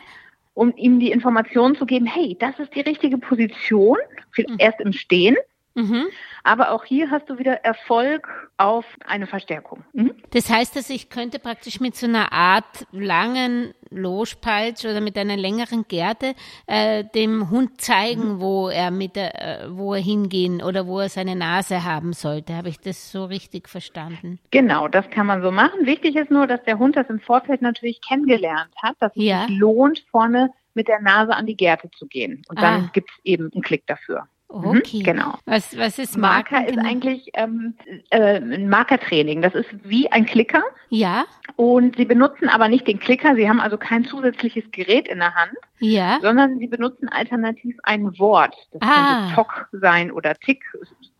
Um 0.54 0.74
ihm 0.76 0.98
die 0.98 1.12
Information 1.12 1.76
zu 1.76 1.86
geben, 1.86 2.06
hey, 2.06 2.36
das 2.40 2.58
ist 2.58 2.74
die 2.74 2.80
richtige 2.80 3.18
Position, 3.18 3.96
mhm. 4.36 4.56
erst 4.58 4.80
im 4.80 4.92
Stehen. 4.92 5.36
Mhm. 5.78 6.06
Aber 6.42 6.72
auch 6.72 6.84
hier 6.84 7.10
hast 7.10 7.30
du 7.30 7.38
wieder 7.38 7.64
Erfolg 7.64 8.28
auf 8.56 8.84
eine 9.06 9.28
Verstärkung. 9.28 9.84
Mhm. 9.92 10.14
Das 10.30 10.50
heißt, 10.50 10.74
dass 10.74 10.90
ich 10.90 11.08
könnte 11.08 11.38
praktisch 11.38 11.78
mit 11.78 11.94
so 11.94 12.06
einer 12.06 12.32
Art 12.32 12.86
langen 12.90 13.74
Loschpeitsch 13.90 14.84
oder 14.84 15.00
mit 15.00 15.16
einer 15.16 15.36
längeren 15.36 15.86
Gerte 15.86 16.34
äh, 16.66 17.04
dem 17.14 17.50
Hund 17.50 17.80
zeigen, 17.80 18.34
mhm. 18.34 18.40
wo 18.40 18.68
er 18.68 18.90
mit 18.90 19.14
der, 19.14 19.62
äh, 19.62 19.66
wo 19.70 19.94
er 19.94 20.00
hingehen 20.00 20.62
oder 20.62 20.86
wo 20.86 20.98
er 20.98 21.08
seine 21.08 21.36
Nase 21.36 21.84
haben 21.84 22.12
sollte. 22.12 22.56
Habe 22.56 22.70
ich 22.70 22.80
das 22.80 23.12
so 23.12 23.24
richtig 23.26 23.68
verstanden? 23.68 24.40
Genau, 24.50 24.88
das 24.88 25.08
kann 25.10 25.26
man 25.26 25.42
so 25.42 25.52
machen. 25.52 25.86
Wichtig 25.86 26.16
ist 26.16 26.30
nur, 26.30 26.48
dass 26.48 26.62
der 26.64 26.78
Hund 26.78 26.96
das 26.96 27.08
im 27.08 27.20
Vorfeld 27.20 27.62
natürlich 27.62 28.00
kennengelernt 28.00 28.74
hat, 28.82 28.96
dass 28.98 29.12
ja. 29.14 29.42
es 29.42 29.48
sich 29.48 29.58
lohnt, 29.58 30.04
vorne 30.10 30.50
mit 30.74 30.88
der 30.88 31.00
Nase 31.00 31.34
an 31.34 31.46
die 31.46 31.56
Gerte 31.56 31.88
zu 31.90 32.06
gehen. 32.06 32.42
Und 32.48 32.60
dann 32.60 32.84
ah. 32.84 32.90
gibt 32.92 33.10
es 33.10 33.16
eben 33.24 33.50
einen 33.52 33.62
Klick 33.62 33.86
dafür. 33.86 34.26
Mhm, 34.50 34.78
okay. 34.78 35.02
genau. 35.02 35.34
Was, 35.44 35.76
was 35.76 35.98
ist 35.98 36.16
Marker? 36.16 36.56
Marker 36.56 36.68
ist 36.68 36.76
genau? 36.76 36.88
eigentlich 36.88 37.30
ähm, 37.34 37.74
äh, 38.10 38.40
ein 38.40 38.68
Markertraining. 38.68 39.42
Das 39.42 39.54
ist 39.54 39.68
wie 39.84 40.10
ein 40.10 40.24
Klicker. 40.24 40.62
Ja. 40.88 41.26
Und 41.56 41.96
Sie 41.96 42.06
benutzen 42.06 42.48
aber 42.48 42.68
nicht 42.68 42.86
den 42.86 42.98
Klicker. 42.98 43.34
Sie 43.34 43.48
haben 43.48 43.60
also 43.60 43.76
kein 43.76 44.04
zusätzliches 44.04 44.64
Gerät 44.70 45.06
in 45.08 45.18
der 45.18 45.34
Hand. 45.34 45.52
Ja. 45.80 46.18
Sondern 46.22 46.58
Sie 46.58 46.66
benutzen 46.66 47.10
alternativ 47.10 47.76
ein 47.82 48.18
Wort. 48.18 48.54
Das 48.72 48.88
ah. 48.88 48.94
könnte 48.94 49.34
Tock 49.34 49.68
sein 49.72 50.10
oder 50.10 50.34
Tick. 50.34 50.64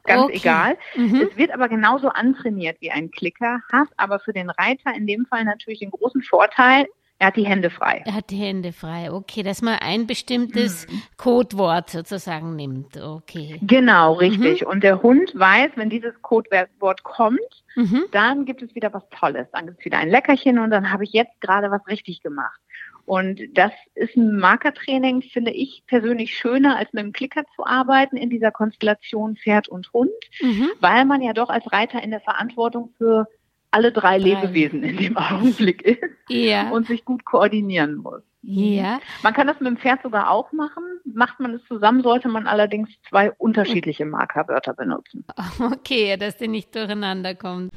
Ganz 0.05 0.23
okay. 0.23 0.37
egal. 0.37 0.79
Mhm. 0.97 1.29
Es 1.31 1.37
wird 1.37 1.51
aber 1.53 1.69
genauso 1.69 2.09
antrainiert 2.09 2.79
wie 2.81 2.91
ein 2.91 3.11
Klicker, 3.11 3.61
hat 3.71 3.89
aber 3.99 4.21
für 4.21 4.33
den 4.33 4.49
Reiter 4.49 4.95
in 4.97 5.07
dem 5.07 5.27
Fall 5.27 5.45
natürlich 5.45 5.81
den 5.81 5.91
großen 5.91 6.23
Vorteil, 6.23 6.87
er 7.21 7.29
hat 7.29 7.37
die 7.37 7.47
Hände 7.47 7.71
frei. 7.71 8.03
Er 8.07 8.15
hat 8.15 8.31
die 8.31 8.37
Hände 8.37 8.73
frei, 8.73 9.11
okay, 9.11 9.43
dass 9.43 9.61
man 9.61 9.79
ein 9.81 10.07
bestimmtes 10.07 10.87
mhm. 10.87 11.03
Codewort 11.17 11.91
sozusagen 11.91 12.55
nimmt, 12.55 12.97
okay. 12.97 13.59
Genau, 13.63 14.13
richtig. 14.15 14.63
Mhm. 14.63 14.69
Und 14.69 14.85
der 14.85 15.03
Hund 15.03 15.33
weiß, 15.35 15.73
wenn 15.75 15.91
dieses 15.91 16.23
Codewort 16.23 17.03
kommt, 17.03 17.41
mhm. 17.75 18.05
dann 18.13 18.45
gibt 18.45 18.63
es 18.63 18.73
wieder 18.77 18.95
was 18.95 19.03
Tolles. 19.11 19.49
Dann 19.53 19.67
gibt 19.67 19.81
es 19.81 19.85
wieder 19.85 19.99
ein 19.99 20.11
Leckerchen 20.11 20.61
und 20.61 20.71
dann 20.71 20.93
habe 20.93 21.03
ich 21.03 21.13
jetzt 21.13 21.41
gerade 21.41 21.73
was 21.73 21.85
richtig 21.89 22.23
gemacht. 22.23 22.61
Und 23.05 23.41
das 23.55 23.73
ist 23.95 24.17
ein 24.17 24.39
Markertraining, 24.39 25.23
finde 25.23 25.51
ich 25.51 25.83
persönlich 25.87 26.37
schöner, 26.37 26.77
als 26.77 26.93
mit 26.93 27.03
dem 27.03 27.13
Klicker 27.13 27.43
zu 27.57 27.67
arbeiten 27.67 28.17
in 28.17 28.31
dieser 28.31 28.53
Konstellation 28.53 29.35
Pferd 29.35 29.67
und 29.67 29.93
Hund, 29.93 30.11
mhm. 30.41 30.69
weil 30.81 31.05
man 31.05 31.23
ja 31.23 31.33
doch 31.33 31.49
als 31.49 31.73
Reiter 31.73 32.01
in 32.03 32.11
der 32.11 32.21
Verantwortung 32.21 32.93
für 32.97 33.27
alle 33.71 33.93
drei 33.93 34.19
Lebewesen 34.19 34.83
in 34.83 34.97
dem 34.97 35.17
Augenblick 35.17 35.83
ist 35.83 36.03
ja. 36.29 36.71
und 36.71 36.87
sich 36.87 37.05
gut 37.05 37.25
koordinieren 37.25 37.97
muss. 37.97 38.23
Ja. 38.43 39.01
Man 39.23 39.35
kann 39.35 39.47
das 39.47 39.61
mit 39.61 39.67
dem 39.67 39.77
Pferd 39.77 40.03
sogar 40.03 40.31
auch 40.31 40.53
machen. 40.53 40.83
Macht 41.05 41.41
man 41.41 41.55
es 41.55 41.65
zusammen, 41.67 42.03
sollte 42.03 42.29
man 42.29 42.47
allerdings 42.47 42.89
zwei 43.09 43.33
unterschiedliche 43.33 44.07
Markerwörter 44.07 44.75
benutzen. 44.75 45.25
Okay, 45.61 46.17
dass 46.17 46.37
die 46.37 46.49
nicht 46.49 46.75
durcheinander 46.75 47.35
kommen. 47.35 47.71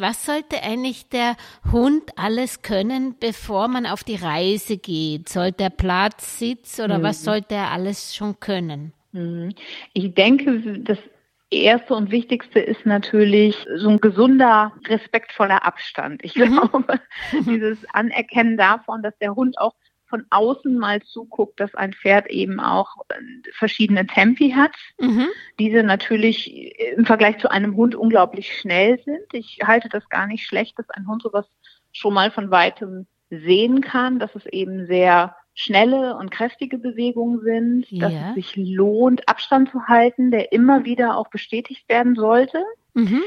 Was 0.00 0.26
sollte 0.26 0.62
eigentlich 0.62 1.08
der 1.08 1.36
Hund 1.72 2.12
alles 2.16 2.62
können, 2.62 3.16
bevor 3.18 3.68
man 3.68 3.86
auf 3.86 4.04
die 4.04 4.16
Reise 4.16 4.76
geht? 4.76 5.28
Sollte 5.28 5.64
er 5.64 5.70
Platz, 5.70 6.38
Sitz 6.38 6.80
oder 6.80 6.98
mhm. 6.98 7.02
was 7.02 7.24
sollte 7.24 7.54
er 7.54 7.70
alles 7.70 8.14
schon 8.14 8.38
können? 8.40 8.92
Mhm. 9.12 9.54
Ich 9.92 10.14
denke, 10.14 10.80
das 10.80 10.98
Erste 11.50 11.94
und 11.94 12.10
Wichtigste 12.10 12.58
ist 12.58 12.84
natürlich 12.86 13.56
so 13.76 13.88
ein 13.88 14.00
gesunder, 14.00 14.72
respektvoller 14.88 15.64
Abstand. 15.64 16.24
Ich 16.24 16.34
mhm. 16.34 16.58
glaube, 16.58 17.00
dieses 17.46 17.78
Anerkennen 17.92 18.56
davon, 18.56 19.02
dass 19.02 19.16
der 19.18 19.34
Hund 19.34 19.58
auch 19.58 19.74
von 20.08 20.24
außen 20.30 20.78
mal 20.78 21.02
zuguckt, 21.02 21.60
dass 21.60 21.74
ein 21.74 21.92
Pferd 21.92 22.28
eben 22.28 22.60
auch 22.60 22.96
äh, 23.08 23.14
verschiedene 23.52 24.06
Tempi 24.06 24.50
hat. 24.50 24.72
Mhm. 24.98 25.26
Diese 25.58 25.82
natürlich 25.82 26.74
im 26.96 27.06
Vergleich 27.06 27.38
zu 27.38 27.50
einem 27.50 27.76
Hund 27.76 27.94
unglaublich 27.94 28.56
schnell 28.58 29.00
sind. 29.04 29.26
Ich 29.32 29.60
halte 29.64 29.88
das 29.88 30.08
gar 30.08 30.26
nicht 30.26 30.46
schlecht, 30.46 30.78
dass 30.78 30.88
ein 30.90 31.06
Hund 31.06 31.22
sowas 31.22 31.46
schon 31.92 32.14
mal 32.14 32.30
von 32.30 32.50
weitem 32.50 33.06
sehen 33.30 33.80
kann, 33.80 34.18
dass 34.18 34.34
es 34.34 34.46
eben 34.46 34.86
sehr 34.86 35.34
schnelle 35.54 36.16
und 36.16 36.30
kräftige 36.30 36.78
Bewegungen 36.78 37.40
sind, 37.40 37.90
ja. 37.90 38.08
dass 38.08 38.12
es 38.12 38.34
sich 38.34 38.56
lohnt, 38.56 39.28
Abstand 39.28 39.70
zu 39.70 39.88
halten, 39.88 40.30
der 40.30 40.52
immer 40.52 40.84
wieder 40.84 41.16
auch 41.16 41.28
bestätigt 41.28 41.88
werden 41.88 42.14
sollte. 42.14 42.62
Mhm. 42.92 43.22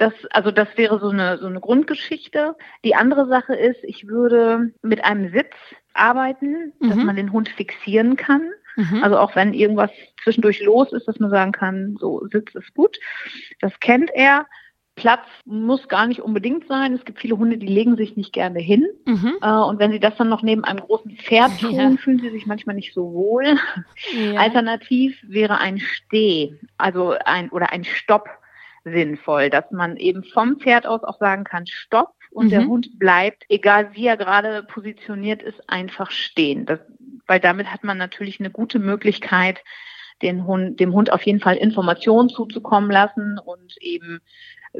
Das, 0.00 0.14
also 0.30 0.50
das 0.50 0.66
wäre 0.76 0.98
so 0.98 1.10
eine, 1.10 1.36
so 1.36 1.46
eine 1.46 1.60
Grundgeschichte. 1.60 2.56
Die 2.86 2.94
andere 2.94 3.28
Sache 3.28 3.54
ist, 3.54 3.84
ich 3.84 4.08
würde 4.08 4.72
mit 4.80 5.04
einem 5.04 5.30
Sitz 5.30 5.52
arbeiten, 5.92 6.72
mhm. 6.80 6.88
dass 6.88 6.96
man 6.96 7.16
den 7.16 7.32
Hund 7.32 7.50
fixieren 7.50 8.16
kann. 8.16 8.50
Mhm. 8.76 9.04
Also 9.04 9.18
auch 9.18 9.36
wenn 9.36 9.52
irgendwas 9.52 9.90
zwischendurch 10.22 10.62
los 10.62 10.90
ist, 10.94 11.06
dass 11.06 11.20
man 11.20 11.28
sagen 11.28 11.52
kann, 11.52 11.98
so 12.00 12.26
Sitz 12.32 12.54
ist 12.54 12.72
gut. 12.72 12.98
Das 13.60 13.78
kennt 13.80 14.10
er. 14.14 14.46
Platz 14.94 15.26
muss 15.44 15.86
gar 15.88 16.06
nicht 16.06 16.20
unbedingt 16.20 16.66
sein. 16.66 16.94
Es 16.94 17.04
gibt 17.04 17.20
viele 17.20 17.36
Hunde, 17.36 17.58
die 17.58 17.66
legen 17.66 17.98
sich 17.98 18.16
nicht 18.16 18.32
gerne 18.32 18.58
hin. 18.58 18.88
Mhm. 19.04 19.34
Äh, 19.42 19.50
und 19.50 19.78
wenn 19.78 19.92
sie 19.92 20.00
das 20.00 20.16
dann 20.16 20.30
noch 20.30 20.42
neben 20.42 20.64
einem 20.64 20.80
großen 20.80 21.10
Pferd 21.10 21.50
tun, 21.60 21.74
ja. 21.74 21.90
fühlen 21.98 22.20
sie 22.20 22.30
sich 22.30 22.46
manchmal 22.46 22.74
nicht 22.74 22.94
so 22.94 23.12
wohl. 23.12 23.58
Ja. 24.14 24.40
Alternativ 24.40 25.18
wäre 25.28 25.58
ein 25.58 25.78
Steh, 25.78 26.54
also 26.78 27.16
ein 27.26 27.50
oder 27.50 27.70
ein 27.70 27.84
Stopp 27.84 28.30
sinnvoll, 28.84 29.50
dass 29.50 29.70
man 29.70 29.96
eben 29.96 30.24
vom 30.24 30.58
Pferd 30.58 30.86
aus 30.86 31.02
auch 31.04 31.18
sagen 31.18 31.44
kann, 31.44 31.66
Stopp 31.66 32.14
und 32.30 32.46
mhm. 32.46 32.50
der 32.50 32.66
Hund 32.66 32.98
bleibt, 32.98 33.44
egal 33.48 33.94
wie 33.94 34.06
er 34.06 34.16
gerade 34.16 34.62
positioniert 34.62 35.42
ist, 35.42 35.68
einfach 35.68 36.10
stehen. 36.10 36.66
Das, 36.66 36.80
weil 37.26 37.40
damit 37.40 37.72
hat 37.72 37.84
man 37.84 37.98
natürlich 37.98 38.40
eine 38.40 38.50
gute 38.50 38.78
Möglichkeit, 38.78 39.62
den 40.22 40.46
Hund, 40.46 40.80
dem 40.80 40.92
Hund 40.92 41.12
auf 41.12 41.22
jeden 41.22 41.40
Fall 41.40 41.56
Informationen 41.56 42.28
zuzukommen 42.28 42.90
lassen 42.90 43.38
und 43.38 43.76
eben 43.80 44.20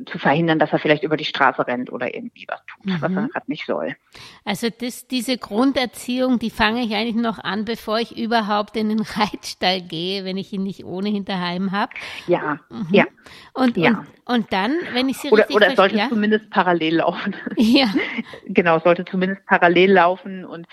zu 0.07 0.19
verhindern, 0.19 0.59
dass 0.59 0.73
er 0.73 0.79
vielleicht 0.79 1.03
über 1.03 1.17
die 1.17 1.25
Straße 1.25 1.67
rennt 1.67 1.91
oder 1.91 2.15
irgendwie 2.15 2.47
was 2.49 2.61
tut, 2.67 2.87
mhm. 2.87 3.01
was 3.01 3.13
er 3.13 3.29
gerade 3.29 3.51
nicht 3.51 3.67
soll. 3.67 3.97
Also 4.45 4.69
das, 4.71 5.09
diese 5.09 5.37
Grunderziehung, 5.37 6.39
die 6.39 6.51
fange 6.51 6.83
ich 6.83 6.95
eigentlich 6.95 7.17
noch 7.17 7.39
an, 7.39 7.65
bevor 7.65 7.99
ich 7.99 8.17
überhaupt 8.17 8.77
in 8.77 8.89
den 8.89 9.01
Reitstall 9.17 9.83
gehe, 9.83 10.25
wenn 10.25 10.37
ich 10.37 10.53
ihn 10.53 10.63
nicht 10.63 10.85
ohnehin 10.85 11.25
daheim 11.25 11.73
habe. 11.73 11.93
Ja, 12.29 12.61
mhm. 12.71 12.87
ja. 12.93 13.05
Und, 13.53 13.77
ja. 13.77 14.05
Und, 14.25 14.37
und 14.37 14.53
dann, 14.53 14.77
wenn 14.93 15.09
ich 15.09 15.19
sie 15.19 15.29
oder, 15.31 15.43
richtig 15.43 15.57
Oder 15.57 15.69
es 15.69 15.77
sollte 15.77 15.97
ja? 15.97 16.09
zumindest 16.09 16.51
parallel 16.51 16.97
laufen. 16.97 17.35
Ja. 17.57 17.93
genau, 18.47 18.79
es 18.79 18.85
sollte 18.85 19.05
zumindest 19.05 19.45
parallel 19.47 19.93
laufen 19.93 20.45
und 20.45 20.67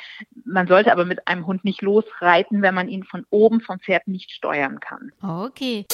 man 0.46 0.68
sollte 0.68 0.92
aber 0.92 1.06
mit 1.06 1.28
einem 1.28 1.46
Hund 1.46 1.66
nicht 1.66 1.82
losreiten, 1.82 2.62
wenn 2.62 2.74
man 2.74 2.88
ihn 2.88 3.04
von 3.04 3.26
oben 3.30 3.62
vom 3.62 3.80
Pferd 3.80 4.08
nicht 4.08 4.32
steuern 4.32 4.80
kann. 4.80 5.12
Okay. 5.22 5.86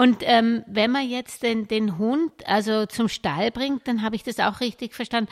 Und 0.00 0.22
ähm, 0.22 0.64
wenn 0.66 0.90
man 0.90 1.06
jetzt 1.06 1.42
den, 1.42 1.68
den 1.68 1.98
Hund 1.98 2.32
also 2.46 2.86
zum 2.86 3.08
Stall 3.08 3.50
bringt, 3.50 3.86
dann 3.86 4.00
habe 4.00 4.16
ich 4.16 4.22
das 4.22 4.40
auch 4.40 4.60
richtig 4.60 4.94
verstanden, 4.94 5.30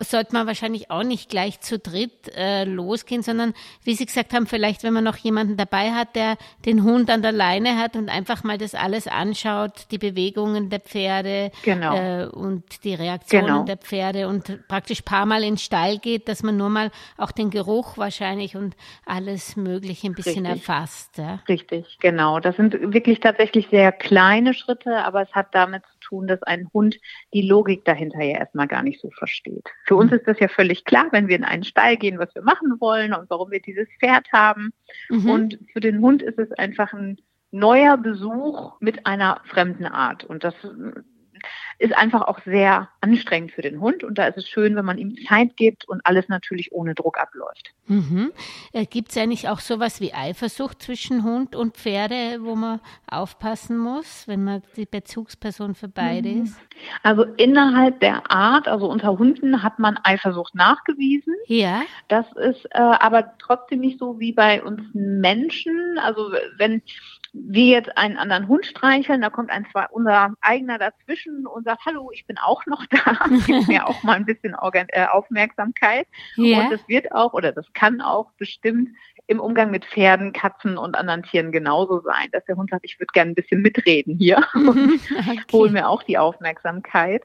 sollte 0.00 0.34
man 0.34 0.46
wahrscheinlich 0.46 0.90
auch 0.90 1.02
nicht 1.02 1.30
gleich 1.30 1.60
zu 1.60 1.78
dritt 1.78 2.30
äh, 2.36 2.64
losgehen, 2.64 3.22
sondern 3.22 3.54
wie 3.84 3.94
Sie 3.94 4.04
gesagt 4.04 4.34
haben, 4.34 4.46
vielleicht 4.46 4.82
wenn 4.82 4.92
man 4.92 5.02
noch 5.02 5.16
jemanden 5.16 5.56
dabei 5.56 5.92
hat, 5.92 6.14
der 6.14 6.36
den 6.66 6.82
Hund 6.82 7.08
an 7.08 7.22
der 7.22 7.32
Leine 7.32 7.78
hat 7.78 7.96
und 7.96 8.10
einfach 8.10 8.44
mal 8.44 8.58
das 8.58 8.74
alles 8.74 9.06
anschaut, 9.06 9.86
die 9.90 9.96
Bewegungen 9.96 10.68
der 10.68 10.80
Pferde 10.80 11.50
genau. 11.62 11.96
äh, 11.96 12.26
und 12.26 12.84
die 12.84 12.94
Reaktionen 12.94 13.46
genau. 13.46 13.64
der 13.64 13.78
Pferde 13.78 14.28
und 14.28 14.68
praktisch 14.68 15.00
paar 15.00 15.24
Mal 15.24 15.42
in 15.42 15.54
den 15.54 15.56
Stall 15.56 15.96
geht, 15.96 16.28
dass 16.28 16.42
man 16.42 16.58
nur 16.58 16.68
mal 16.68 16.90
auch 17.16 17.32
den 17.32 17.48
Geruch 17.48 17.96
wahrscheinlich 17.96 18.56
und 18.56 18.76
alles 19.06 19.56
Mögliche 19.56 20.08
ein 20.08 20.14
bisschen 20.14 20.44
Richtig. 20.44 20.68
erfasst. 20.68 21.16
Ja? 21.16 21.40
Richtig, 21.48 21.96
genau. 21.98 22.40
Das 22.40 22.56
sind 22.56 22.74
wirklich 22.92 23.20
tatsächlich 23.20 23.68
sehr 23.70 24.01
kleine 24.02 24.52
Schritte, 24.52 24.96
aber 25.04 25.22
es 25.22 25.32
hat 25.32 25.54
damit 25.54 25.84
zu 25.86 25.98
tun, 26.00 26.26
dass 26.26 26.42
ein 26.42 26.68
Hund 26.74 26.98
die 27.32 27.42
Logik 27.42 27.84
dahinter 27.84 28.20
ja 28.20 28.38
erstmal 28.38 28.66
gar 28.66 28.82
nicht 28.82 29.00
so 29.00 29.10
versteht. 29.10 29.68
Für 29.86 29.94
uns 29.94 30.10
mhm. 30.10 30.18
ist 30.18 30.26
das 30.26 30.40
ja 30.40 30.48
völlig 30.48 30.84
klar, 30.84 31.06
wenn 31.12 31.28
wir 31.28 31.36
in 31.36 31.44
einen 31.44 31.62
Stall 31.62 31.96
gehen, 31.96 32.18
was 32.18 32.34
wir 32.34 32.42
machen 32.42 32.80
wollen 32.80 33.14
und 33.14 33.30
warum 33.30 33.52
wir 33.52 33.62
dieses 33.62 33.86
Pferd 34.00 34.26
haben. 34.32 34.72
Mhm. 35.08 35.30
Und 35.30 35.58
für 35.72 35.78
den 35.78 36.00
Hund 36.00 36.20
ist 36.20 36.38
es 36.38 36.50
einfach 36.52 36.92
ein 36.92 37.18
neuer 37.52 37.96
Besuch 37.96 38.72
mit 38.80 39.06
einer 39.06 39.40
fremden 39.44 39.86
Art. 39.86 40.24
Und 40.24 40.42
das 40.42 40.54
ist 41.82 41.96
einfach 41.96 42.22
auch 42.22 42.38
sehr 42.44 42.88
anstrengend 43.00 43.50
für 43.50 43.62
den 43.62 43.80
Hund 43.80 44.04
und 44.04 44.16
da 44.16 44.26
ist 44.26 44.36
es 44.38 44.48
schön, 44.48 44.76
wenn 44.76 44.84
man 44.84 44.98
ihm 44.98 45.16
Zeit 45.26 45.56
gibt 45.56 45.84
und 45.88 46.00
alles 46.06 46.28
natürlich 46.28 46.70
ohne 46.70 46.94
Druck 46.94 47.18
abläuft. 47.18 47.74
Mhm. 47.88 48.30
Äh, 48.72 48.86
Gibt 48.86 49.10
es 49.10 49.16
eigentlich 49.16 49.48
auch 49.48 49.58
sowas 49.58 50.00
wie 50.00 50.14
Eifersucht 50.14 50.80
zwischen 50.80 51.24
Hund 51.24 51.56
und 51.56 51.76
Pferde, 51.76 52.38
wo 52.42 52.54
man 52.54 52.80
aufpassen 53.10 53.76
muss, 53.76 54.28
wenn 54.28 54.44
man 54.44 54.62
die 54.76 54.86
Bezugsperson 54.86 55.74
für 55.74 55.88
beide 55.88 56.28
mhm. 56.28 56.42
ist? 56.44 56.56
Also 57.02 57.24
innerhalb 57.24 57.98
der 57.98 58.30
Art, 58.30 58.68
also 58.68 58.88
unter 58.88 59.18
Hunden 59.18 59.64
hat 59.64 59.80
man 59.80 59.98
Eifersucht 60.04 60.54
nachgewiesen. 60.54 61.34
Ja. 61.46 61.82
Das 62.06 62.26
ist 62.36 62.64
äh, 62.66 62.78
aber 62.78 63.34
trotzdem 63.38 63.80
nicht 63.80 63.98
so 63.98 64.20
wie 64.20 64.32
bei 64.32 64.62
uns 64.62 64.82
Menschen. 64.94 65.98
Also 66.00 66.30
wenn 66.58 66.80
wir 67.32 67.66
jetzt 67.66 67.96
einen 67.96 68.18
anderen 68.18 68.46
Hund 68.46 68.66
streicheln, 68.66 69.22
da 69.22 69.30
kommt 69.30 69.50
ein 69.50 69.66
zwei, 69.72 69.86
unser 69.90 70.34
eigener 70.42 70.78
dazwischen 70.78 71.46
und 71.46 71.64
sagt, 71.64 71.86
hallo, 71.86 72.10
ich 72.12 72.26
bin 72.26 72.36
auch 72.38 72.66
noch 72.66 72.84
da, 72.86 73.26
gibt 73.46 73.68
mir 73.68 73.86
auch 73.86 74.02
mal 74.02 74.16
ein 74.16 74.26
bisschen 74.26 74.54
äh, 74.54 75.06
Aufmerksamkeit. 75.06 76.06
Yeah. 76.36 76.64
Und 76.64 76.70
das 76.72 76.86
wird 76.88 77.12
auch 77.12 77.32
oder 77.32 77.52
das 77.52 77.72
kann 77.72 78.00
auch 78.02 78.32
bestimmt 78.32 78.90
im 79.26 79.40
Umgang 79.40 79.70
mit 79.70 79.84
Pferden, 79.86 80.32
Katzen 80.32 80.76
und 80.76 80.94
anderen 80.94 81.22
Tieren 81.22 81.52
genauso 81.52 82.00
sein, 82.00 82.28
dass 82.32 82.44
der 82.44 82.56
Hund 82.56 82.70
sagt, 82.70 82.84
ich 82.84 83.00
würde 83.00 83.12
gerne 83.12 83.32
ein 83.32 83.34
bisschen 83.34 83.62
mitreden 83.62 84.18
hier 84.18 84.46
und 84.54 85.00
okay. 85.18 85.40
hol 85.52 85.70
mir 85.70 85.88
auch 85.88 86.02
die 86.02 86.18
Aufmerksamkeit. 86.18 87.22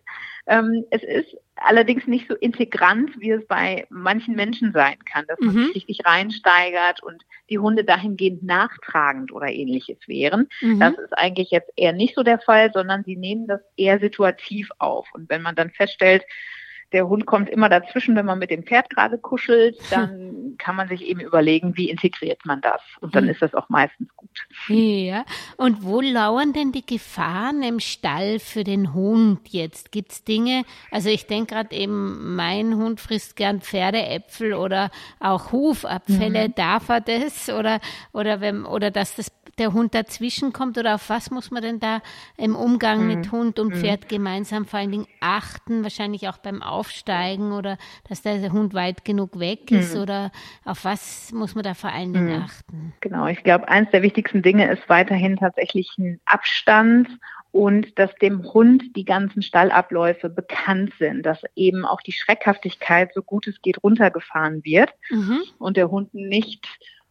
Ähm, 0.47 0.85
es 0.91 1.03
ist 1.03 1.37
allerdings 1.55 2.07
nicht 2.07 2.27
so 2.27 2.35
integrant, 2.35 3.19
wie 3.19 3.31
es 3.31 3.45
bei 3.47 3.85
manchen 3.89 4.35
Menschen 4.35 4.71
sein 4.71 4.97
kann, 5.11 5.25
dass 5.27 5.39
man 5.39 5.55
mhm. 5.55 5.65
sich 5.65 5.75
richtig 5.75 6.05
reinsteigert 6.05 7.03
und 7.03 7.23
die 7.49 7.59
Hunde 7.59 7.83
dahingehend 7.83 8.43
nachtragend 8.43 9.31
oder 9.31 9.47
ähnliches 9.47 9.97
wären. 10.07 10.47
Mhm. 10.61 10.79
Das 10.79 10.97
ist 10.97 11.17
eigentlich 11.17 11.51
jetzt 11.51 11.71
eher 11.75 11.93
nicht 11.93 12.15
so 12.15 12.23
der 12.23 12.39
Fall, 12.39 12.71
sondern 12.73 13.03
sie 13.03 13.15
nehmen 13.15 13.47
das 13.47 13.61
eher 13.75 13.99
situativ 13.99 14.69
auf. 14.77 15.07
Und 15.13 15.29
wenn 15.29 15.41
man 15.41 15.55
dann 15.55 15.71
feststellt, 15.71 16.23
der 16.93 17.07
Hund 17.07 17.25
kommt 17.25 17.49
immer 17.49 17.69
dazwischen, 17.69 18.15
wenn 18.15 18.25
man 18.25 18.39
mit 18.39 18.49
dem 18.49 18.63
Pferd 18.63 18.89
gerade 18.89 19.17
kuschelt, 19.17 19.77
dann 19.91 20.55
kann 20.57 20.75
man 20.75 20.87
sich 20.87 21.01
eben 21.01 21.19
überlegen, 21.19 21.75
wie 21.75 21.89
integriert 21.89 22.45
man 22.45 22.61
das. 22.61 22.81
Und 23.01 23.15
dann 23.15 23.25
hm. 23.25 23.31
ist 23.31 23.41
das 23.41 23.53
auch 23.53 23.69
meistens 23.69 24.09
gut. 24.15 24.29
Ja. 24.67 25.25
Und 25.57 25.83
wo 25.83 26.01
lauern 26.01 26.53
denn 26.53 26.71
die 26.71 26.85
Gefahren 26.85 27.61
im 27.63 27.79
Stall 27.79 28.39
für 28.39 28.63
den 28.63 28.93
Hund 28.93 29.49
jetzt? 29.49 29.91
Gibt 29.91 30.11
es 30.11 30.23
Dinge, 30.23 30.63
also 30.91 31.09
ich 31.09 31.27
denke 31.27 31.53
gerade 31.53 31.75
eben, 31.75 32.35
mein 32.35 32.75
Hund 32.75 32.99
frisst 32.99 33.35
gern 33.35 33.61
Pferdeäpfel 33.61 34.53
oder 34.53 34.89
auch 35.19 35.51
Hufabfälle, 35.51 36.49
mhm. 36.49 36.55
darf 36.55 36.89
er 36.89 37.01
das? 37.01 37.49
Oder, 37.49 37.79
oder, 38.13 38.41
wenn, 38.41 38.65
oder 38.65 38.91
dass 38.91 39.15
das 39.15 39.31
der 39.57 39.73
Hund 39.73 39.95
dazwischen 39.95 40.53
kommt 40.53 40.77
oder 40.77 40.95
auf 40.95 41.09
was 41.09 41.31
muss 41.31 41.51
man 41.51 41.63
denn 41.63 41.79
da 41.79 42.01
im 42.37 42.55
Umgang 42.55 43.01
mhm. 43.01 43.07
mit 43.07 43.31
Hund 43.31 43.59
und 43.59 43.73
mhm. 43.73 43.79
Pferd 43.79 44.03
mhm. 44.03 44.07
gemeinsam 44.07 44.65
vor 44.65 44.79
allen 44.79 44.91
Dingen 44.91 45.07
achten, 45.19 45.83
wahrscheinlich 45.83 46.27
auch 46.27 46.37
beim 46.37 46.61
Aufsteigen 46.61 47.51
oder 47.51 47.77
dass 48.07 48.21
der 48.21 48.51
Hund 48.51 48.73
weit 48.73 49.05
genug 49.05 49.39
weg 49.39 49.71
ist 49.71 49.95
mhm. 49.95 50.01
oder 50.01 50.31
auf 50.65 50.85
was 50.85 51.31
muss 51.31 51.55
man 51.55 51.63
da 51.63 51.73
vor 51.73 51.91
allen 51.91 52.13
Dingen 52.13 52.35
mhm. 52.35 52.43
achten? 52.43 52.93
Genau, 53.01 53.27
ich 53.27 53.43
glaube, 53.43 53.67
eines 53.67 53.89
der 53.91 54.01
wichtigsten 54.01 54.41
Dinge 54.41 54.71
ist 54.71 54.87
weiterhin 54.87 55.37
tatsächlich 55.37 55.89
ein 55.97 56.19
Abstand 56.25 57.09
und 57.51 57.97
dass 57.97 58.13
dem 58.15 58.43
Hund 58.53 58.95
die 58.95 59.05
ganzen 59.05 59.41
Stallabläufe 59.41 60.29
bekannt 60.29 60.93
sind, 60.99 61.25
dass 61.25 61.41
eben 61.55 61.85
auch 61.85 62.01
die 62.01 62.11
Schreckhaftigkeit, 62.11 63.11
so 63.13 63.23
gut 63.23 63.47
es 63.47 63.61
geht, 63.61 63.83
runtergefahren 63.83 64.63
wird 64.63 64.91
mhm. 65.09 65.39
und 65.57 65.77
der 65.77 65.89
Hund 65.89 66.13
nicht 66.13 66.67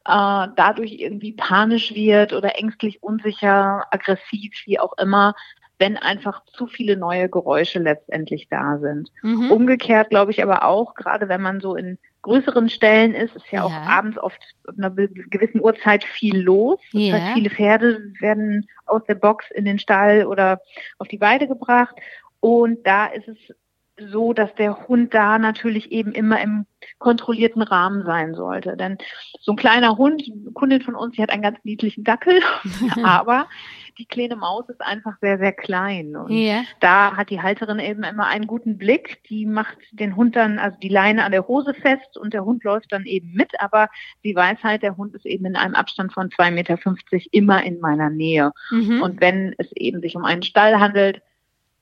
äh, 0.07 0.49
dadurch 0.57 0.93
irgendwie 0.93 1.33
panisch 1.33 1.95
wird 1.95 2.33
oder 2.33 2.57
ängstlich, 2.59 3.03
unsicher, 3.03 3.85
aggressiv, 3.91 4.53
wie 4.65 4.79
auch 4.79 4.93
immer, 4.99 5.35
wenn 5.79 5.97
einfach 5.97 6.45
zu 6.47 6.67
viele 6.67 6.97
neue 6.97 7.29
Geräusche 7.29 7.79
letztendlich 7.79 8.49
da 8.49 8.79
sind. 8.79 9.11
Mhm. 9.23 9.51
Umgekehrt 9.51 10.11
glaube 10.11 10.31
ich 10.31 10.43
aber 10.43 10.65
auch, 10.65 10.95
gerade 10.95 11.29
wenn 11.29 11.43
man 11.43 11.61
so 11.61 11.75
in 11.75 11.99
größeren 12.23 12.69
Stellen 12.69 13.15
ist, 13.15 13.37
ist 13.37 13.51
ja, 13.51 13.61
ja. 13.61 13.65
auch 13.65 13.73
abends 13.73 14.19
oft 14.19 14.41
ab 14.67 14.75
einer 14.79 14.91
gewissen 14.91 15.61
Uhrzeit 15.61 16.03
viel 16.05 16.39
los. 16.39 16.81
Das 16.93 17.03
ja. 17.03 17.15
heißt, 17.15 17.35
viele 17.35 17.51
Pferde 17.51 18.13
werden 18.21 18.69
aus 18.87 19.03
der 19.05 19.15
Box 19.17 19.51
in 19.51 19.65
den 19.65 19.79
Stall 19.79 20.27
oder 20.27 20.61
auf 20.99 21.09
die 21.09 21.21
Weide 21.21 21.47
gebracht. 21.47 21.95
Und 22.41 22.87
da 22.87 23.07
ist 23.07 23.29
es 23.29 23.37
so, 23.99 24.33
dass 24.33 24.55
der 24.55 24.89
Hund 24.89 25.15
da 25.15 25.39
natürlich 25.39 25.91
eben 25.91 26.13
immer 26.13 26.41
im 26.41 26.67
kontrollierten 26.99 27.63
Rahmen 27.63 28.05
sein 28.05 28.35
sollte. 28.35 28.77
Denn 28.77 28.99
so 29.41 29.53
ein 29.53 29.57
kleiner 29.57 29.97
Hund, 29.97 30.23
eine 30.23 30.53
Kundin 30.53 30.83
von 30.83 30.95
uns, 30.95 31.17
die 31.17 31.23
hat 31.23 31.31
einen 31.31 31.43
ganz 31.43 31.59
niedlichen 31.65 32.05
Dackel, 32.05 32.41
aber 33.03 33.49
die 33.99 34.05
kleine 34.05 34.37
Maus 34.37 34.69
ist 34.69 34.81
einfach 34.83 35.15
sehr, 35.21 35.39
sehr 35.39 35.53
klein. 35.53 36.17
Und 36.17 36.31
yeah. 36.31 36.65
da 36.81 37.17
hat 37.17 37.31
die 37.31 37.41
Halterin 37.41 37.79
eben 37.79 38.03
immer 38.03 38.27
einen 38.27 38.47
guten 38.47 38.77
Blick. 38.77 39.23
Die 39.25 39.47
macht 39.47 39.79
den 39.93 40.17
Hund 40.17 40.37
dann, 40.37 40.59
also 40.59 40.77
die 40.79 40.91
Leine 40.91 41.25
an 41.25 41.33
der 41.33 41.49
Hose 41.49 41.73
fest 41.73 42.19
und 42.19 42.35
der 42.35 42.45
Hund 42.45 42.63
läuft 42.65 42.93
dann 42.93 43.07
eben 43.07 43.33
mit. 43.33 43.59
Aber 43.59 43.89
sie 44.23 44.37
weiß 44.37 44.59
halt, 44.63 44.83
der 44.83 44.99
Hund 44.99 45.15
ist 45.15 45.25
eben 45.25 45.47
in 45.47 45.57
einem 45.57 45.75
Abstand 45.75 46.13
von 46.13 46.29
2,50 46.29 46.51
Meter 46.51 46.79
immer 47.31 47.63
in 47.65 47.81
meiner 47.81 48.11
Nähe. 48.11 48.53
Mhm. 48.71 49.01
Und 49.01 49.21
wenn 49.23 49.55
es 49.57 49.73
eben 49.73 50.03
sich 50.03 50.15
um 50.15 50.25
einen 50.25 50.43
Stall 50.43 50.79
handelt, 50.79 51.23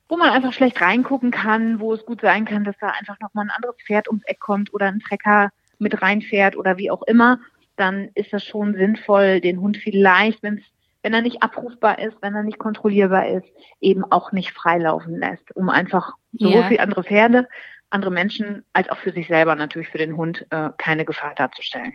wo 0.08 0.16
man 0.16 0.30
einfach 0.30 0.52
schlecht 0.52 0.80
reingucken 0.80 1.30
kann, 1.30 1.80
wo 1.80 1.92
es 1.94 2.04
gut 2.04 2.20
sein 2.20 2.44
kann, 2.44 2.64
dass 2.64 2.76
da 2.78 2.88
einfach 2.88 3.18
nochmal 3.20 3.46
ein 3.46 3.50
anderes 3.50 3.76
Pferd 3.86 4.08
ums 4.08 4.24
Eck 4.24 4.40
kommt 4.40 4.72
oder 4.74 4.86
ein 4.86 5.00
Trecker 5.00 5.50
mit 5.78 6.02
reinfährt 6.02 6.56
oder 6.56 6.76
wie 6.76 6.90
auch 6.90 7.02
immer, 7.02 7.40
dann 7.76 8.10
ist 8.14 8.32
das 8.32 8.44
schon 8.44 8.74
sinnvoll, 8.74 9.40
den 9.40 9.60
Hund 9.60 9.76
vielleicht, 9.78 10.42
wenn 10.42 10.58
es 10.58 10.64
wenn 11.04 11.12
er 11.12 11.20
nicht 11.20 11.42
abrufbar 11.42 11.98
ist, 11.98 12.16
wenn 12.22 12.34
er 12.34 12.42
nicht 12.42 12.58
kontrollierbar 12.58 13.28
ist, 13.28 13.46
eben 13.80 14.04
auch 14.10 14.32
nicht 14.32 14.52
freilaufen 14.52 15.18
lässt, 15.18 15.54
um 15.54 15.68
einfach 15.68 16.14
sowohl 16.32 16.62
ja. 16.62 16.68
für 16.68 16.80
andere 16.80 17.04
Pferde, 17.04 17.46
andere 17.90 18.10
Menschen 18.10 18.64
als 18.72 18.88
auch 18.88 18.96
für 18.96 19.12
sich 19.12 19.28
selber 19.28 19.54
natürlich 19.54 19.90
für 19.90 19.98
den 19.98 20.16
Hund 20.16 20.46
äh, 20.48 20.70
keine 20.78 21.04
Gefahr 21.04 21.34
darzustellen. 21.36 21.92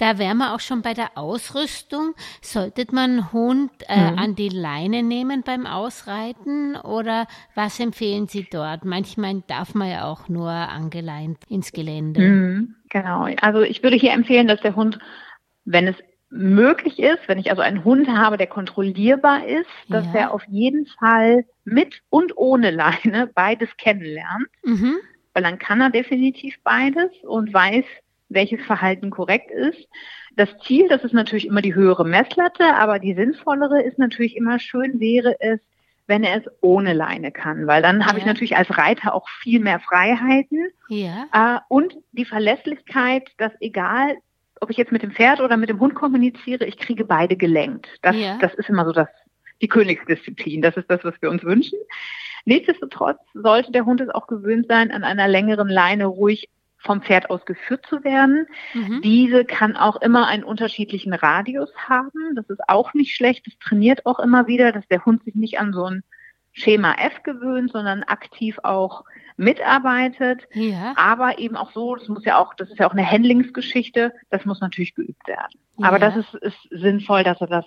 Da 0.00 0.16
wären 0.16 0.38
wir 0.38 0.54
auch 0.54 0.60
schon 0.60 0.80
bei 0.80 0.94
der 0.94 1.18
Ausrüstung. 1.18 2.14
Sollte 2.40 2.86
man 2.90 3.34
Hund 3.34 3.70
äh, 3.86 4.12
mhm. 4.12 4.18
an 4.18 4.34
die 4.34 4.48
Leine 4.48 5.02
nehmen 5.02 5.42
beim 5.42 5.66
Ausreiten 5.66 6.74
oder 6.74 7.26
was 7.54 7.78
empfehlen 7.78 8.26
Sie 8.26 8.46
dort? 8.50 8.86
Manchmal 8.86 9.42
darf 9.46 9.74
man 9.74 9.90
ja 9.90 10.04
auch 10.06 10.30
nur 10.30 10.48
angeleint 10.48 11.36
ins 11.50 11.72
Gelände. 11.72 12.22
Mhm, 12.22 12.76
genau. 12.88 13.26
Also 13.42 13.60
ich 13.60 13.82
würde 13.82 13.96
hier 13.96 14.12
empfehlen, 14.12 14.48
dass 14.48 14.62
der 14.62 14.74
Hund, 14.74 14.98
wenn 15.66 15.86
es 15.86 15.96
möglich 16.30 16.98
ist, 16.98 17.20
wenn 17.26 17.38
ich 17.38 17.50
also 17.50 17.60
einen 17.60 17.84
Hund 17.84 18.08
habe, 18.08 18.38
der 18.38 18.46
kontrollierbar 18.46 19.46
ist, 19.46 19.68
dass 19.90 20.06
ja. 20.06 20.20
er 20.20 20.32
auf 20.32 20.44
jeden 20.48 20.86
Fall 20.98 21.44
mit 21.64 22.00
und 22.08 22.38
ohne 22.38 22.70
Leine 22.70 23.28
beides 23.34 23.68
kennenlernt. 23.76 24.48
Mhm. 24.64 24.96
Weil 25.34 25.42
dann 25.42 25.58
kann 25.58 25.82
er 25.82 25.90
definitiv 25.90 26.56
beides 26.64 27.10
und 27.22 27.52
weiß, 27.52 27.84
welches 28.30 28.64
Verhalten 28.64 29.10
korrekt 29.10 29.50
ist. 29.50 29.88
Das 30.36 30.48
Ziel, 30.64 30.88
das 30.88 31.04
ist 31.04 31.12
natürlich 31.12 31.46
immer 31.46 31.60
die 31.60 31.74
höhere 31.74 32.06
Messlatte, 32.06 32.74
aber 32.76 32.98
die 32.98 33.14
sinnvollere 33.14 33.82
ist 33.82 33.98
natürlich 33.98 34.36
immer 34.36 34.58
schön 34.58 35.00
wäre 35.00 35.36
es, 35.40 35.60
wenn 36.06 36.24
er 36.24 36.38
es 36.38 36.44
ohne 36.60 36.92
Leine 36.92 37.30
kann, 37.30 37.66
weil 37.66 37.82
dann 37.82 38.00
ja. 38.00 38.06
habe 38.06 38.18
ich 38.18 38.24
natürlich 38.24 38.56
als 38.56 38.76
Reiter 38.76 39.14
auch 39.14 39.28
viel 39.28 39.60
mehr 39.60 39.80
Freiheiten 39.80 40.68
ja. 40.88 41.26
Äh, 41.32 41.60
und 41.68 41.96
die 42.12 42.24
Verlässlichkeit, 42.24 43.30
dass 43.38 43.52
egal, 43.60 44.16
ob 44.60 44.70
ich 44.70 44.76
jetzt 44.76 44.92
mit 44.92 45.02
dem 45.02 45.12
Pferd 45.12 45.40
oder 45.40 45.56
mit 45.56 45.68
dem 45.68 45.80
Hund 45.80 45.94
kommuniziere, 45.94 46.64
ich 46.64 46.78
kriege 46.78 47.04
beide 47.04 47.36
gelenkt. 47.36 47.88
Das, 48.02 48.16
ja. 48.16 48.38
das 48.40 48.54
ist 48.54 48.68
immer 48.68 48.84
so 48.84 48.92
das, 48.92 49.08
die 49.62 49.68
Königsdisziplin. 49.68 50.62
Das 50.62 50.76
ist 50.76 50.90
das, 50.90 51.04
was 51.04 51.14
wir 51.20 51.30
uns 51.30 51.44
wünschen. 51.44 51.78
Nichtsdestotrotz 52.44 53.20
sollte 53.34 53.72
der 53.72 53.84
Hund 53.84 54.00
es 54.00 54.08
auch 54.08 54.26
gewöhnt 54.26 54.66
sein, 54.68 54.90
an 54.90 55.04
einer 55.04 55.28
längeren 55.28 55.68
Leine 55.68 56.06
ruhig 56.06 56.48
vom 56.80 57.02
Pferd 57.02 57.30
aus 57.30 57.44
geführt 57.44 57.84
zu 57.86 58.04
werden. 58.04 58.46
Mhm. 58.74 59.02
Diese 59.02 59.44
kann 59.44 59.76
auch 59.76 60.00
immer 60.00 60.26
einen 60.26 60.44
unterschiedlichen 60.44 61.12
Radius 61.12 61.70
haben. 61.76 62.34
Das 62.34 62.48
ist 62.48 62.60
auch 62.68 62.94
nicht 62.94 63.14
schlecht. 63.14 63.46
Das 63.46 63.58
trainiert 63.58 64.06
auch 64.06 64.18
immer 64.18 64.46
wieder, 64.46 64.72
dass 64.72 64.86
der 64.88 65.04
Hund 65.04 65.24
sich 65.24 65.34
nicht 65.34 65.60
an 65.60 65.72
so 65.72 65.84
ein 65.84 66.02
Schema 66.52 66.94
F 66.94 67.22
gewöhnt, 67.22 67.70
sondern 67.70 68.02
aktiv 68.02 68.58
auch 68.62 69.04
mitarbeitet. 69.36 70.48
Ja. 70.52 70.94
Aber 70.96 71.38
eben 71.38 71.56
auch 71.56 71.72
so, 71.72 71.94
das 71.94 72.08
muss 72.08 72.24
ja 72.24 72.38
auch, 72.38 72.54
das 72.54 72.70
ist 72.70 72.78
ja 72.78 72.88
auch 72.88 72.92
eine 72.92 73.08
Handlingsgeschichte, 73.08 74.12
das 74.30 74.44
muss 74.44 74.60
natürlich 74.60 74.94
geübt 74.94 75.26
werden. 75.28 75.60
Ja. 75.78 75.88
Aber 75.88 75.98
das 75.98 76.16
ist, 76.16 76.34
ist 76.34 76.58
sinnvoll, 76.70 77.24
dass 77.24 77.40
er 77.40 77.46
das 77.46 77.64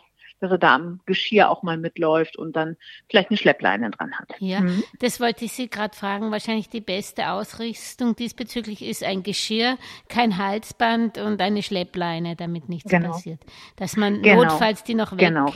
er 0.51 0.57
da 0.57 0.75
am 0.75 0.99
Geschirr 1.05 1.49
auch 1.49 1.63
mal 1.63 1.77
mitläuft 1.77 2.37
und 2.37 2.55
dann 2.55 2.77
vielleicht 3.09 3.29
eine 3.29 3.37
Schleppleine 3.37 3.91
dran 3.91 4.13
hat. 4.13 4.33
Ja, 4.39 4.61
mhm. 4.61 4.83
das 4.99 5.19
wollte 5.19 5.45
ich 5.45 5.53
Sie 5.53 5.69
gerade 5.69 5.95
fragen. 5.95 6.31
Wahrscheinlich 6.31 6.69
die 6.69 6.81
beste 6.81 7.29
Ausrüstung 7.29 8.15
diesbezüglich 8.15 8.83
ist 8.83 9.03
ein 9.03 9.23
Geschirr, 9.23 9.77
kein 10.09 10.37
Halsband 10.37 11.17
und 11.17 11.41
eine 11.41 11.63
Schleppleine, 11.63 12.35
damit 12.35 12.69
nichts 12.69 12.89
genau. 12.89 13.11
passiert. 13.11 13.41
Dass 13.75 13.95
man 13.95 14.21
genau. 14.21 14.43
notfalls 14.43 14.83
die 14.83 14.95
noch 14.95 15.11
weg, 15.13 15.19
genau. 15.19 15.51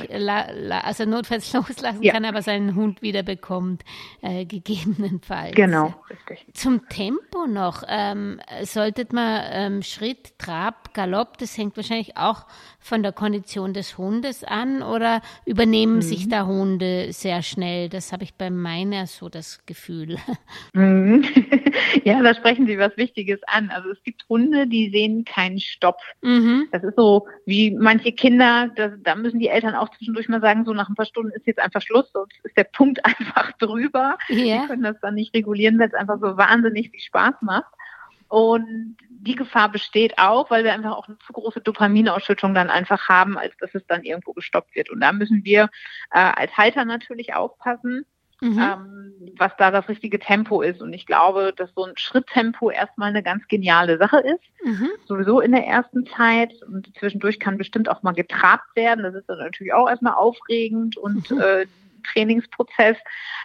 also 0.84 1.06
notfalls 1.06 1.52
loslassen 1.54 2.04
ja. 2.04 2.14
kann, 2.14 2.26
aber 2.26 2.42
seinen 2.42 2.76
Hund 2.76 3.02
wieder 3.02 3.24
bekommt, 3.24 3.84
äh, 4.22 4.46
gegebenenfalls. 4.46 5.56
Genau, 5.56 5.94
richtig. 6.10 6.46
Zum 6.54 6.88
Tempo 6.90 7.48
noch, 7.48 7.84
ähm, 7.88 8.40
sollte 8.64 9.08
man 9.12 9.42
ähm, 9.52 9.82
Schritt, 9.82 10.38
Trab, 10.38 10.87
Galopp, 10.98 11.38
das 11.38 11.56
hängt 11.56 11.78
wahrscheinlich 11.78 12.18
auch 12.18 12.48
von 12.80 13.04
der 13.04 13.12
Kondition 13.12 13.76
des 13.76 14.00
Hundes 14.00 14.44
an 14.44 14.82
oder 14.82 15.22
übernehmen 15.46 15.98
mhm. 15.98 16.02
sich 16.02 16.28
da 16.28 16.48
Hunde 16.48 17.14
sehr 17.14 17.44
schnell? 17.44 17.88
Das 17.88 18.12
habe 18.12 18.24
ich 18.24 18.34
bei 18.34 18.50
meiner 18.50 19.06
so 19.06 19.30
das 19.30 19.64
Gefühl. 19.66 20.18
Mhm. 20.74 21.24
ja, 22.04 22.22
da 22.22 22.34
sprechen 22.34 22.68
Sie 22.68 22.78
was 22.78 22.96
Wichtiges 22.98 23.40
an. 23.48 23.70
Also 23.70 23.90
es 23.90 24.04
gibt 24.04 24.26
Hunde, 24.30 24.68
die 24.68 24.90
sehen 24.90 25.24
keinen 25.24 25.60
Stopp. 25.60 25.98
Mhm. 26.22 26.68
Das 26.72 26.84
ist 26.84 26.96
so 26.96 27.28
wie 27.46 27.72
manche 27.72 28.12
Kinder, 28.12 28.70
das, 28.76 28.94
da 29.02 29.16
müssen 29.16 29.40
die 29.40 29.48
Eltern 29.48 29.76
auch 29.76 29.90
zwischendurch 29.90 30.30
mal 30.30 30.42
sagen, 30.42 30.66
so 30.66 30.74
nach 30.74 30.90
ein 30.90 30.96
paar 30.96 31.06
Stunden 31.06 31.32
ist 31.32 31.48
jetzt 31.48 31.60
einfach 31.60 31.82
Schluss, 31.82 32.12
sonst 32.12 32.36
ist 32.44 32.58
der 32.58 32.66
Punkt 32.66 33.04
einfach 33.06 33.52
drüber. 33.54 34.18
Ja. 34.30 34.62
Die 34.62 34.68
können 34.68 34.84
das 34.84 34.98
dann 35.02 35.16
nicht 35.16 35.34
regulieren, 35.34 35.80
weil 35.80 35.88
es 35.88 35.94
einfach 35.94 36.20
so 36.20 36.38
wahnsinnig 36.38 36.90
viel 36.90 37.02
Spaß 37.02 37.36
macht. 37.42 37.72
Und 38.30 38.98
die 39.10 39.36
Gefahr 39.36 39.70
besteht 39.70 40.18
auch, 40.18 40.50
weil 40.50 40.64
wir 40.64 40.74
einfach 40.74 40.96
auch 40.96 41.08
eine 41.08 41.18
zu 41.20 41.34
große 41.34 41.62
Dopaminausschüttung 41.62 42.54
dann 42.54 42.70
einfach 42.70 43.10
haben, 43.10 43.38
als 43.38 43.56
dass 43.58 43.74
es 43.74 43.86
dann 43.88 44.04
irgendwo 44.04 44.34
gestoppt 44.34 44.76
wird. 44.76 44.90
Und 44.90 45.02
da 45.02 45.12
müssen 45.12 45.44
wir 45.44 45.70
äh, 46.12 46.20
als 46.20 46.56
Halter 46.56 46.86
natürlich 46.86 47.34
aufpassen, 47.34 48.06
mhm. 48.42 48.60
ähm, 48.60 49.14
was 49.38 49.52
da 49.58 49.72
das 49.72 49.88
richtige 49.90 50.20
Tempo 50.20 50.62
ist. 50.62 50.82
Und 50.82 50.94
ich 50.94 51.06
glaube, 51.06 51.54
dass 51.56 51.74
so 51.74 51.84
ein 51.84 51.98
Schritttempo 51.98 52.70
erstmal 52.70 53.10
eine 53.10 53.24
ganz 53.24 53.48
geniale 53.48 53.98
Sache 53.98 54.20
ist. 54.20 54.44
Mhm. 54.64 54.90
Sowieso 55.06 55.40
in 55.40 55.52
der 55.52 55.66
ersten 55.66 56.06
Zeit. 56.08 56.54
Und 56.64 56.96
zwischendurch 56.98 57.40
kann 57.40 57.58
bestimmt 57.58 57.90
auch 57.90 58.04
mal 58.04 58.14
getrabt 58.14 58.76
werden. 58.76 59.04
Das 59.04 59.16
ist 59.16 59.28
dann 59.30 59.40
natürlich 59.40 59.74
auch 59.74 59.90
erstmal 59.90 60.14
aufregend 60.14 60.98
und 60.98 61.30
mhm. 61.32 61.40
äh, 61.42 61.66
Trainingsprozess. 62.12 62.98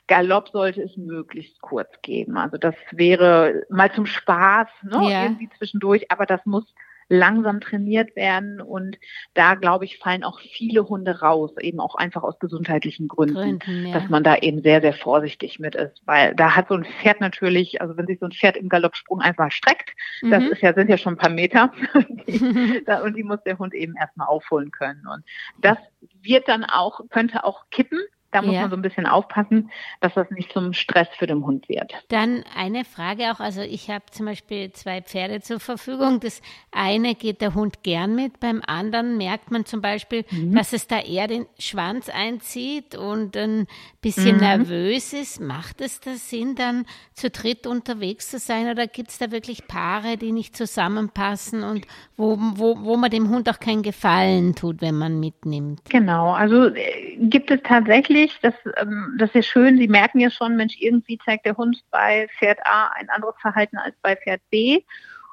Galopp 0.07 0.49
sollte 0.49 0.83
es 0.83 0.97
möglichst 0.97 1.61
kurz 1.61 1.91
geben. 2.03 2.37
Also 2.37 2.57
das 2.57 2.75
wäre 2.91 3.65
mal 3.71 3.93
zum 3.93 4.07
Spaß, 4.07 4.69
ne, 4.83 5.11
ja. 5.11 5.23
irgendwie 5.25 5.49
zwischendurch, 5.57 6.11
aber 6.11 6.27
das 6.27 6.45
muss 6.45 6.65
langsam 7.13 7.61
trainiert 7.61 8.17
werden 8.17 8.61
und 8.61 8.99
da 9.35 9.55
glaube 9.55 9.85
ich 9.85 9.99
fallen 9.99 10.25
auch 10.25 10.41
viele 10.41 10.89
Hunde 10.89 11.21
raus, 11.21 11.53
eben 11.61 11.79
auch 11.79 11.95
einfach 11.95 12.23
aus 12.23 12.39
gesundheitlichen 12.39 13.07
Gründen, 13.07 13.59
Gründen 13.59 13.87
ja. 13.87 13.93
dass 13.93 14.09
man 14.09 14.25
da 14.25 14.37
eben 14.37 14.63
sehr 14.63 14.81
sehr 14.81 14.95
vorsichtig 14.95 15.59
mit 15.59 15.75
ist, 15.75 16.01
weil 16.07 16.35
da 16.35 16.57
hat 16.57 16.69
so 16.69 16.75
ein 16.75 16.85
Pferd 16.85 17.21
natürlich, 17.21 17.83
also 17.83 17.99
wenn 17.99 18.07
sich 18.07 18.19
so 18.19 18.27
ein 18.27 18.33
Pferd 18.33 18.57
im 18.57 18.71
Galoppsprung 18.71 19.21
einfach 19.21 19.53
streckt, 19.53 19.91
mhm. 20.23 20.31
das 20.31 20.45
ist 20.45 20.63
ja 20.63 20.73
sind 20.73 20.89
ja 20.89 20.97
schon 20.97 21.15
ein 21.15 21.19
paar 21.19 21.31
Meter 21.31 21.71
die, 22.27 22.83
da, 22.87 23.03
und 23.03 23.15
die 23.15 23.25
muss 23.25 23.43
der 23.45 23.59
Hund 23.59 23.75
eben 23.75 23.95
erstmal 23.95 24.29
aufholen 24.29 24.71
können 24.71 25.07
und 25.07 25.23
das 25.61 25.77
wird 26.23 26.49
dann 26.49 26.65
auch 26.65 27.01
könnte 27.11 27.45
auch 27.45 27.65
kippen, 27.71 28.01
da 28.33 28.43
muss 28.43 28.55
ja. 28.55 28.63
man 28.63 28.71
so 28.71 28.77
ein 28.77 28.83
bisschen 28.83 29.07
aufpassen, 29.07 29.71
dass 30.01 30.15
das 30.15 30.31
nicht 30.31 30.53
zum 30.53 30.73
Stress 30.73 31.09
für 31.19 31.27
den 31.27 31.45
Hund 31.45 31.69
wird. 31.69 31.93
Dann 32.09 32.45
eine 32.57 32.85
Frage 32.85 33.31
auch, 33.31 33.41
also 33.41 33.61
ich 33.61 33.91
habe 33.91 34.05
zum 34.11 34.27
Beispiel 34.27 34.73
zwei 34.73 35.03
Pferde 35.03 35.41
zur 35.43 35.61
Verfügung. 35.61 36.19
Das 36.19 36.41
eine 36.73 37.15
geht 37.15 37.43
der 37.43 37.55
Hund 37.55 37.83
gern 37.83 38.15
mit, 38.15 38.41
beim 38.41 38.63
anderen 38.67 39.19
merkt 39.19 39.51
man 39.51 39.67
zum 39.67 39.83
Beispiel, 39.83 40.25
mhm. 40.31 40.55
dass 40.55 40.73
es 40.73 40.87
da 40.87 41.01
eher 41.01 41.29
den 41.29 41.47
Schwanz 41.59 42.09
einzieht 42.09 42.95
und 42.95 43.37
ein 43.37 43.67
bisschen 44.01 44.37
mhm. 44.37 44.43
nervös 44.43 45.13
ist. 45.13 45.41
Macht 45.41 45.83
es 45.83 46.01
da 46.01 46.15
Sinn, 46.15 46.55
dann 46.55 46.87
zu 47.13 47.29
dritt 47.29 47.67
unterwegs 47.67 48.31
zu 48.31 48.39
sein 48.39 48.71
oder 48.71 48.87
gibt 48.87 49.11
es 49.11 49.19
da 49.19 49.31
wirklich 49.31 49.67
Paare, 49.67 50.17
die 50.17 50.33
nicht 50.33 50.57
zusammenpassen 50.57 51.63
und 51.63 51.87
wo, 52.17 52.39
wo, 52.39 52.79
wo 52.83 52.97
man 52.97 53.11
dem 53.11 53.29
Hund 53.29 53.51
auch 53.51 53.61
keinen 53.61 53.83
Gefallen 53.83 54.55
tut, 54.55 54.81
wenn 54.81 54.97
man 54.97 55.21
mitnimmt? 55.21 55.83
Genau, 55.91 56.33
also 56.33 56.69
äh, 56.69 57.17
gibt 57.19 57.51
es 57.51 57.61
tatsächlich 57.63 58.22
wichtig, 58.23 58.41
das, 58.41 58.55
ähm, 58.77 59.17
das 59.19 59.35
ist 59.35 59.47
schön, 59.47 59.77
Sie 59.79 59.89
merken 59.89 60.21
ja 60.21 60.31
schon, 60.31 60.57
Mensch, 60.57 60.77
irgendwie 60.79 61.19
zeigt 61.19 61.47
der 61.47 61.57
Hund 61.57 61.83
bei 61.91 62.29
Pferd 62.39 62.59
A 62.65 62.89
ein 62.95 63.09
anderes 63.11 63.35
Verhalten 63.41 63.79
als 63.79 63.95
bei 64.03 64.17
Pferd 64.17 64.41
B. 64.51 64.83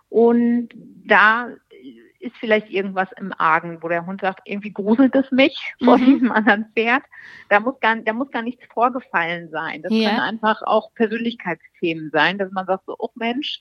Und 0.09 0.69
da 1.05 1.49
ist 2.19 2.35
vielleicht 2.37 2.69
irgendwas 2.69 3.07
im 3.17 3.33
Argen, 3.37 3.81
wo 3.81 3.87
der 3.87 4.05
Hund 4.05 4.21
sagt, 4.21 4.41
irgendwie 4.45 4.71
gruselt 4.71 5.15
es 5.15 5.31
mich 5.31 5.73
vor 5.83 5.97
mhm. 5.97 6.05
diesem 6.05 6.31
anderen 6.31 6.65
Pferd. 6.75 7.03
Da 7.49 7.59
muss 7.59 7.79
gar, 7.79 7.95
da 7.97 8.13
muss 8.13 8.31
gar 8.31 8.41
nichts 8.41 8.63
vorgefallen 8.73 9.49
sein. 9.49 9.81
Das 9.81 9.91
ja. 9.93 10.09
können 10.09 10.21
einfach 10.21 10.61
auch 10.63 10.93
Persönlichkeitsthemen 10.95 12.11
sein, 12.11 12.37
dass 12.37 12.51
man 12.51 12.65
sagt 12.65 12.85
so, 12.85 12.95
oh 12.97 13.09
Mensch, 13.15 13.59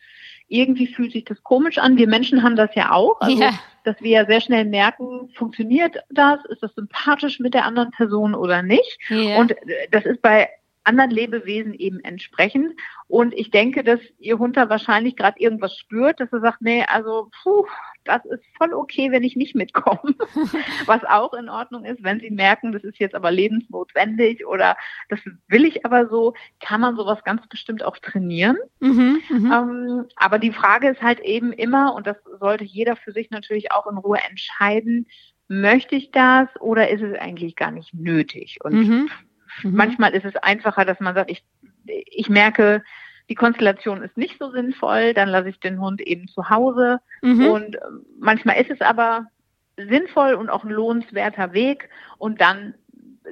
irgendwie 0.49 0.87
fühlt 0.87 1.13
sich 1.13 1.25
das 1.25 1.43
komisch 1.43 1.79
an. 1.79 1.97
Wir 1.97 2.09
Menschen 2.09 2.43
haben 2.43 2.57
das 2.57 2.75
ja 2.75 2.93
auch. 2.93 3.21
Also, 3.21 3.41
ja. 3.41 3.53
dass 3.85 4.01
wir 4.01 4.11
ja 4.11 4.27
sehr 4.27 4.41
schnell 4.41 4.65
merken, 4.65 5.31
funktioniert 5.35 5.97
das? 6.11 6.45
Ist 6.47 6.63
das 6.63 6.75
sympathisch 6.75 7.39
mit 7.39 7.55
der 7.55 7.65
anderen 7.65 7.91
Person 7.93 8.35
oder 8.35 8.63
nicht? 8.63 8.99
Ja. 9.09 9.39
Und 9.39 9.55
das 9.91 10.05
ist 10.05 10.23
bei 10.23 10.49
anderen 10.89 11.11
Lebewesen 11.11 11.75
eben 11.75 12.01
entsprechend. 12.01 12.73
Und 13.07 13.35
ich 13.35 13.51
denke, 13.51 13.85
dass 13.85 14.01
Ihr 14.19 14.39
Hund 14.39 14.57
da 14.57 14.69
wahrscheinlich 14.69 15.17
gerade 15.17 15.39
irgendwas 15.39 15.77
spürt, 15.77 16.19
dass 16.19 16.33
er 16.33 16.41
sagt, 16.41 16.63
nee, 16.63 16.85
also 16.89 17.31
puh, 17.43 17.67
das 18.09 18.25
ist 18.25 18.43
voll 18.57 18.73
okay, 18.73 19.13
wenn 19.13 19.23
ich 19.23 19.37
nicht 19.37 19.55
mitkomme. 19.55 20.15
Was 20.87 21.05
auch 21.05 21.35
in 21.35 21.49
Ordnung 21.49 21.85
ist, 21.85 22.03
wenn 22.03 22.21
Sie 22.21 22.31
merken, 22.31 22.73
das 22.73 22.83
ist 22.85 22.99
jetzt 22.99 23.15
aber 23.15 23.31
lebensnotwendig 23.31 24.47
oder 24.47 24.77
das 25.09 25.21
will 25.49 25.65
ich 25.65 25.85
aber 25.85 26.09
so, 26.09 26.35
kann 26.61 26.81
man 26.81 26.97
sowas 26.97 27.23
ganz 27.25 27.47
bestimmt 27.49 27.85
auch 27.85 27.99
trainieren. 27.99 28.57
Mhm, 28.81 29.21
mhm, 29.29 29.53
ähm, 29.53 30.07
aber 30.17 30.39
die 30.39 30.53
Frage 30.53 30.89
ist 30.89 31.03
halt 31.03 31.21
eben 31.21 31.53
immer, 31.53 31.95
und 31.95 32.07
das 32.07 32.17
sollte 32.41 32.65
jeder 32.65 32.97
für 32.97 33.13
sich 33.13 33.31
natürlich 33.31 33.73
auch 33.73 33.87
in 33.87 33.99
Ruhe 33.99 34.19
entscheiden, 34.29 35.07
möchte 35.49 35.95
ich 35.95 36.11
das 36.11 36.49
oder 36.61 36.89
ist 36.91 37.03
es 37.03 37.19
eigentlich 37.19 37.57
gar 37.57 37.71
nicht 37.71 37.95
nötig? 37.95 38.59
Und 38.63 38.75
mhm. 38.75 39.11
Mhm. 39.63 39.75
Manchmal 39.75 40.15
ist 40.15 40.25
es 40.25 40.37
einfacher, 40.37 40.85
dass 40.85 41.01
man 41.01 41.15
sagt, 41.15 41.31
ich, 41.31 41.45
ich 41.87 42.29
merke, 42.29 42.83
die 43.29 43.35
Konstellation 43.35 44.03
ist 44.03 44.17
nicht 44.17 44.39
so 44.39 44.51
sinnvoll, 44.51 45.15
dann 45.15 45.29
lasse 45.29 45.51
ich 45.51 45.61
den 45.61 45.81
Hund 45.81 46.01
eben 46.01 46.29
zu 46.29 46.49
Hause. 46.49 47.01
Mhm. 47.23 47.47
Und 47.47 47.77
äh, 47.77 47.81
manchmal 48.19 48.61
ist 48.61 48.71
es 48.71 48.81
aber 48.81 49.27
sinnvoll 49.77 50.35
und 50.35 50.51
auch 50.51 50.65
ein 50.65 50.71
lohnenswerter 50.71 51.53
Weg. 51.53 51.89
Und 52.17 52.41
dann 52.41 52.75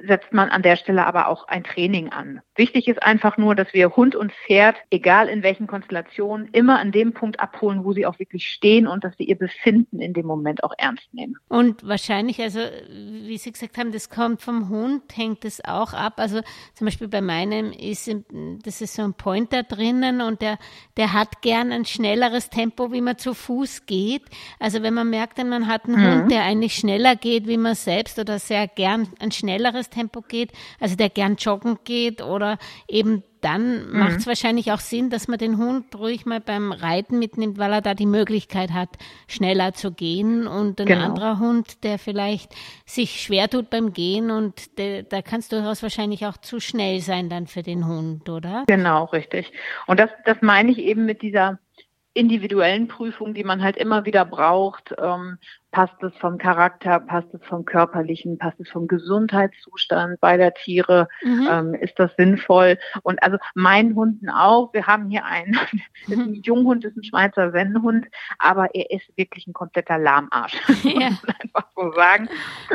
setzt 0.05 0.33
man 0.33 0.49
an 0.49 0.61
der 0.61 0.75
Stelle 0.75 1.05
aber 1.05 1.27
auch 1.27 1.47
ein 1.47 1.63
Training 1.63 2.09
an. 2.09 2.41
Wichtig 2.55 2.87
ist 2.87 3.01
einfach 3.01 3.37
nur, 3.37 3.55
dass 3.55 3.73
wir 3.73 3.95
Hund 3.95 4.15
und 4.15 4.31
Pferd, 4.31 4.75
egal 4.89 5.29
in 5.29 5.43
welchen 5.43 5.67
Konstellationen, 5.67 6.49
immer 6.51 6.79
an 6.79 6.91
dem 6.91 7.13
Punkt 7.13 7.39
abholen, 7.39 7.83
wo 7.83 7.93
sie 7.93 8.05
auch 8.05 8.19
wirklich 8.19 8.47
stehen 8.47 8.87
und 8.87 9.03
dass 9.03 9.17
wir 9.17 9.27
ihr 9.27 9.37
Befinden 9.37 10.01
in 10.01 10.13
dem 10.13 10.25
Moment 10.25 10.63
auch 10.63 10.73
ernst 10.77 11.13
nehmen. 11.13 11.37
Und 11.47 11.87
wahrscheinlich, 11.87 12.41
also 12.41 12.59
wie 12.89 13.37
Sie 13.37 13.51
gesagt 13.51 13.77
haben, 13.77 13.91
das 13.91 14.09
kommt 14.09 14.41
vom 14.41 14.69
Hund, 14.69 15.03
hängt 15.15 15.45
es 15.45 15.63
auch 15.63 15.93
ab. 15.93 16.13
Also 16.17 16.41
zum 16.73 16.85
Beispiel 16.85 17.07
bei 17.07 17.21
meinem 17.21 17.71
ist, 17.71 18.09
das 18.63 18.81
ist 18.81 18.95
so 18.95 19.03
ein 19.03 19.13
Pointer 19.13 19.63
drinnen 19.63 20.21
und 20.21 20.41
der, 20.41 20.57
der 20.97 21.13
hat 21.13 21.41
gern 21.41 21.71
ein 21.71 21.85
schnelleres 21.85 22.49
Tempo, 22.49 22.91
wie 22.91 23.01
man 23.01 23.17
zu 23.17 23.33
Fuß 23.33 23.85
geht. 23.85 24.23
Also 24.59 24.81
wenn 24.83 24.93
man 24.93 25.09
merkt, 25.09 25.37
man 25.37 25.67
hat 25.67 25.85
einen 25.85 26.01
mhm. 26.01 26.21
Hund, 26.21 26.31
der 26.31 26.43
eigentlich 26.43 26.75
schneller 26.75 27.15
geht, 27.15 27.47
wie 27.47 27.57
man 27.57 27.75
selbst 27.75 28.19
oder 28.19 28.39
sehr 28.39 28.67
gern 28.67 29.07
ein 29.19 29.31
schnelleres 29.31 29.86
Tempo 29.89 30.21
geht, 30.21 30.51
also 30.79 30.95
der 30.95 31.09
gern 31.09 31.35
joggen 31.35 31.79
geht 31.83 32.21
oder 32.21 32.57
eben 32.87 33.23
dann 33.41 33.91
mhm. 33.91 33.99
macht 33.99 34.17
es 34.17 34.27
wahrscheinlich 34.27 34.71
auch 34.71 34.79
Sinn, 34.79 35.09
dass 35.09 35.27
man 35.27 35.37
den 35.37 35.57
Hund 35.57 35.95
ruhig 35.95 36.25
mal 36.25 36.39
beim 36.39 36.71
Reiten 36.71 37.19
mitnimmt, 37.19 37.57
weil 37.57 37.71
er 37.71 37.81
da 37.81 37.93
die 37.93 38.05
Möglichkeit 38.05 38.71
hat, 38.71 38.89
schneller 39.27 39.73
zu 39.73 39.91
gehen. 39.91 40.47
Und 40.47 40.79
ein 40.79 40.87
genau. 40.87 41.05
anderer 41.05 41.39
Hund, 41.39 41.83
der 41.83 41.99
vielleicht 41.99 42.53
sich 42.85 43.21
schwer 43.21 43.49
tut 43.49 43.69
beim 43.69 43.93
Gehen 43.93 44.31
und 44.31 44.77
der, 44.77 45.03
da 45.03 45.21
kann 45.21 45.39
es 45.39 45.49
durchaus 45.49 45.83
wahrscheinlich 45.83 46.25
auch 46.25 46.37
zu 46.37 46.59
schnell 46.59 46.99
sein 46.99 47.29
dann 47.29 47.47
für 47.47 47.63
den 47.63 47.85
Hund, 47.87 48.29
oder? 48.29 48.63
Genau, 48.67 49.05
richtig. 49.05 49.51
Und 49.85 49.99
das, 49.99 50.09
das 50.25 50.37
meine 50.41 50.71
ich 50.71 50.79
eben 50.79 51.05
mit 51.05 51.21
dieser 51.21 51.59
individuellen 52.13 52.87
Prüfung, 52.87 53.33
die 53.33 53.43
man 53.43 53.61
halt 53.61 53.77
immer 53.77 54.05
wieder 54.05 54.25
braucht. 54.25 54.95
Ähm, 54.97 55.37
Passt 55.71 56.01
es 56.01 56.15
vom 56.17 56.37
Charakter, 56.37 56.99
passt 56.99 57.33
es 57.33 57.43
vom 57.45 57.65
körperlichen, 57.65 58.37
passt 58.37 58.59
es 58.59 58.69
vom 58.69 58.87
Gesundheitszustand 58.87 60.19
beider 60.21 60.53
Tiere, 60.53 61.07
mhm. 61.23 61.47
ähm, 61.49 61.73
ist 61.75 61.99
das 61.99 62.11
sinnvoll? 62.17 62.79
Und 63.03 63.21
also 63.21 63.37
meinen 63.53 63.95
Hunden 63.95 64.29
auch. 64.29 64.73
Wir 64.73 64.87
haben 64.87 65.09
hier 65.09 65.25
einen, 65.25 65.53
ist 66.07 66.17
ein 66.17 66.31
mhm. 66.31 66.41
Junghund, 66.43 66.85
ist 66.85 66.95
ein 66.95 67.03
Schweizer 67.03 67.51
Sennenhund, 67.51 68.07
aber 68.39 68.73
er 68.73 68.91
ist 68.91 69.05
wirklich 69.17 69.47
ein 69.47 69.53
kompletter 69.53 69.97
Lahmarsch, 69.97 70.55
muss 70.83 70.93
man 70.93 71.35
einfach 71.41 71.67
so 71.75 71.91
sagen. 71.93 72.29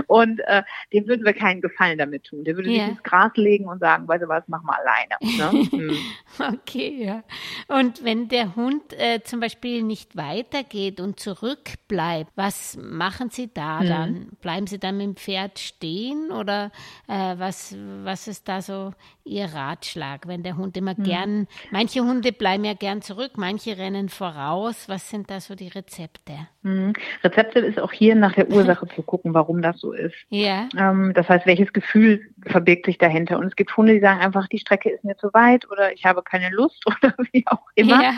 Und 0.07 0.41
äh, 0.41 0.63
dem 0.93 1.07
würden 1.09 1.25
wir 1.25 1.33
keinen 1.33 1.61
Gefallen 1.61 1.99
damit 1.99 2.25
tun. 2.25 2.45
Der 2.45 2.57
würde 2.57 2.71
ja. 2.71 2.85
sich 2.85 2.93
ins 2.93 3.03
Gras 3.03 3.33
legen 3.37 3.67
und 3.67 3.81
sagen, 3.81 4.07
weißt 4.07 4.23
du 4.23 4.29
was, 4.29 4.45
mach 4.49 4.63
mal 4.63 4.77
alleine. 4.77 5.17
Ne? 5.21 5.69
Hm. 5.73 5.97
okay, 6.39 7.05
ja. 7.05 7.23
Und 7.69 8.05
wenn 8.05 8.29
der 8.29 8.57
Hund 8.57 8.83
äh, 8.99 9.23
zum 9.23 9.41
Beispiel 9.41 9.83
nicht 9.83 10.17
weitergeht 10.17 11.01
und 11.01 11.19
zurückbleibt, 11.19 12.31
was 12.35 12.79
machen 12.83 13.31
Sie 13.31 13.53
da 13.53 13.81
mhm. 13.81 13.89
dann? 13.89 14.29
Bleiben 14.41 14.67
Sie 14.67 14.79
dann 14.79 14.97
mit 14.97 15.07
dem 15.07 15.17
Pferd 15.17 15.59
stehen 15.59 16.31
oder 16.31 16.71
äh, 17.09 17.35
was, 17.39 17.77
was 18.05 18.29
ist 18.29 18.49
da 18.49 18.61
so 18.61 18.93
Ihr 19.25 19.47
Ratschlag, 19.47 20.27
wenn 20.27 20.43
der 20.43 20.57
Hund 20.57 20.77
immer 20.77 20.95
mhm. 20.97 21.05
gern, 21.05 21.49
manche 21.71 22.01
Hunde 22.01 22.33
bleiben 22.33 22.65
ja 22.65 22.75
gern 22.75 23.03
zurück, 23.03 23.33
manche 23.37 23.79
rennen 23.79 24.09
voraus. 24.09 24.89
Was 24.89 25.11
sind 25.11 25.31
da 25.31 25.41
so 25.41 25.55
die 25.55 25.69
Rezepte? 25.69 26.33
Mhm. 26.63 26.93
Rezepte 27.23 27.61
ist 27.61 27.79
auch 27.79 27.93
hier 27.93 28.17
nach 28.17 28.33
der 28.33 28.51
Ursache 28.51 28.89
zu 28.89 29.03
gucken, 29.03 29.33
warum 29.33 29.63
das 29.63 29.79
so 29.79 29.93
ist. 29.93 30.17
Ja. 30.29 30.69
Ähm, 30.77 31.13
das 31.15 31.29
heißt, 31.29 31.47
welches 31.47 31.73
Gefühl 31.73 32.23
verbirgt 32.47 32.87
sich 32.87 32.99
dahinter? 32.99 33.39
Und 33.39 33.47
es 33.47 33.57
gibt 33.57 33.77
Hunde, 33.77 33.95
die 33.95 34.01
sagen 34.01 34.21
einfach, 34.21 34.49
die 34.49 34.59
Strecke 34.59 34.91
ist 34.91 35.05
mir 35.05 35.17
zu 35.17 35.33
weit 35.33 35.71
oder 35.71 35.93
ich 35.93 36.05
habe 36.05 36.23
keine 36.23 36.51
Lust 36.51 36.85
oder 36.87 37.15
wie 37.31 37.45
auch 37.47 37.67
immer. 37.77 38.03
Ja. 38.03 38.13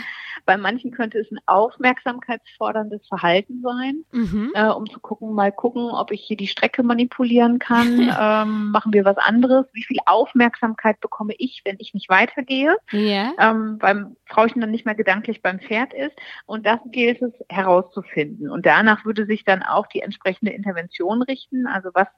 Bei 0.44 0.56
manchen 0.56 0.90
könnte 0.90 1.18
es 1.18 1.30
ein 1.30 1.38
aufmerksamkeitsforderndes 1.46 3.06
Verhalten 3.08 3.62
sein, 3.62 4.04
mhm. 4.12 4.52
äh, 4.54 4.68
um 4.68 4.88
zu 4.88 5.00
gucken, 5.00 5.34
mal 5.34 5.52
gucken, 5.52 5.90
ob 5.90 6.12
ich 6.12 6.22
hier 6.22 6.36
die 6.36 6.46
Strecke 6.46 6.82
manipulieren 6.82 7.58
kann. 7.58 8.00
ähm, 8.20 8.70
machen 8.70 8.92
wir 8.92 9.04
was 9.04 9.16
anderes? 9.16 9.66
Wie 9.72 9.84
viel 9.84 9.98
Aufmerksamkeit 10.06 11.00
bekomme 11.00 11.34
ich, 11.38 11.62
wenn 11.64 11.76
ich 11.78 11.94
nicht 11.94 12.08
weitergehe? 12.08 12.76
Ja. 12.90 13.32
Ähm, 13.38 13.78
beim 13.78 14.16
Frauchen 14.26 14.60
dann 14.60 14.70
nicht 14.70 14.84
mehr 14.84 14.94
gedanklich 14.94 15.42
beim 15.42 15.60
Pferd 15.60 15.94
ist. 15.94 16.16
Und 16.46 16.66
das 16.66 16.80
gilt 16.86 17.22
es 17.22 17.32
herauszufinden. 17.48 18.50
Und 18.50 18.66
danach 18.66 19.04
würde 19.04 19.26
sich 19.26 19.44
dann 19.44 19.62
auch 19.62 19.86
die 19.86 20.00
entsprechende 20.00 20.52
Intervention 20.52 21.22
richten. 21.22 21.66
Also 21.66 21.90
was 21.94 22.08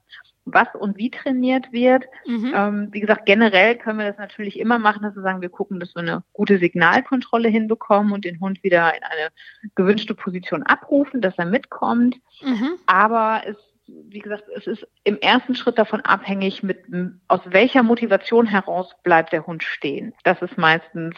was 0.46 0.68
und 0.78 0.96
wie 0.96 1.10
trainiert 1.10 1.72
wird. 1.72 2.04
Mhm. 2.26 2.52
Ähm, 2.54 2.88
wie 2.92 3.00
gesagt, 3.00 3.26
generell 3.26 3.76
können 3.76 3.98
wir 3.98 4.06
das 4.06 4.16
natürlich 4.16 4.58
immer 4.58 4.78
machen, 4.78 5.02
dass 5.02 5.14
wir 5.14 5.22
sagen, 5.22 5.42
wir 5.42 5.50
gucken, 5.50 5.80
dass 5.80 5.94
wir 5.94 6.02
eine 6.02 6.22
gute 6.32 6.58
Signalkontrolle 6.58 7.48
hinbekommen 7.48 8.12
und 8.12 8.24
den 8.24 8.40
Hund 8.40 8.62
wieder 8.62 8.96
in 8.96 9.02
eine 9.02 9.30
gewünschte 9.74 10.14
Position 10.14 10.62
abrufen, 10.62 11.20
dass 11.20 11.36
er 11.36 11.46
mitkommt. 11.46 12.16
Mhm. 12.42 12.76
Aber 12.86 13.42
es 13.46 13.56
wie 13.88 14.18
gesagt, 14.18 14.44
es 14.56 14.66
ist 14.66 14.86
im 15.04 15.18
ersten 15.20 15.54
Schritt 15.54 15.78
davon 15.78 16.00
abhängig, 16.00 16.62
mit 16.62 16.84
aus 17.28 17.40
welcher 17.44 17.84
Motivation 17.84 18.46
heraus 18.46 18.90
bleibt 19.04 19.32
der 19.32 19.46
Hund 19.46 19.62
stehen. 19.62 20.12
Das 20.24 20.42
ist 20.42 20.58
meistens 20.58 21.14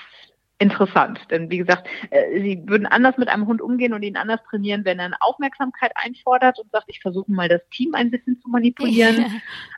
interessant. 0.58 1.20
Denn 1.30 1.50
wie 1.50 1.58
gesagt, 1.58 1.86
äh, 2.10 2.40
sie 2.40 2.62
würden 2.66 2.86
anders 2.86 3.16
mit 3.16 3.28
einem 3.28 3.46
Hund 3.46 3.62
umgehen 3.62 3.94
und 3.94 4.02
ihn 4.02 4.16
anders 4.16 4.40
trainieren, 4.48 4.84
wenn 4.84 4.98
er 4.98 5.06
eine 5.06 5.20
Aufmerksamkeit 5.20 5.92
einfordert 5.94 6.58
und 6.58 6.70
sagt, 6.70 6.86
ich 6.88 7.00
versuche 7.00 7.30
mal 7.30 7.48
das 7.48 7.60
Team 7.70 7.94
ein 7.94 8.10
bisschen 8.10 8.40
zu 8.40 8.48
manipulieren, 8.48 9.26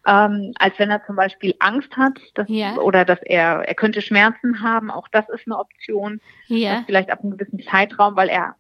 ja. 0.07 0.27
ähm, 0.27 0.53
als 0.59 0.79
wenn 0.79 0.91
er 0.91 1.05
zum 1.05 1.17
Beispiel 1.17 1.55
Angst 1.59 1.97
hat 1.97 2.19
dass, 2.35 2.49
ja. 2.49 2.77
oder 2.77 3.05
dass 3.05 3.21
er, 3.23 3.69
er 3.69 3.75
könnte 3.75 4.01
Schmerzen 4.01 4.63
haben. 4.63 4.91
Auch 4.91 5.09
das 5.09 5.29
ist 5.29 5.47
eine 5.47 5.59
Option. 5.59 6.21
Ja. 6.47 6.83
vielleicht 6.87 7.11
ab 7.11 7.21
einem 7.23 7.37
gewissen 7.37 7.63
Zeitraum, 7.63 8.17
weil 8.17 8.29
er 8.29 8.57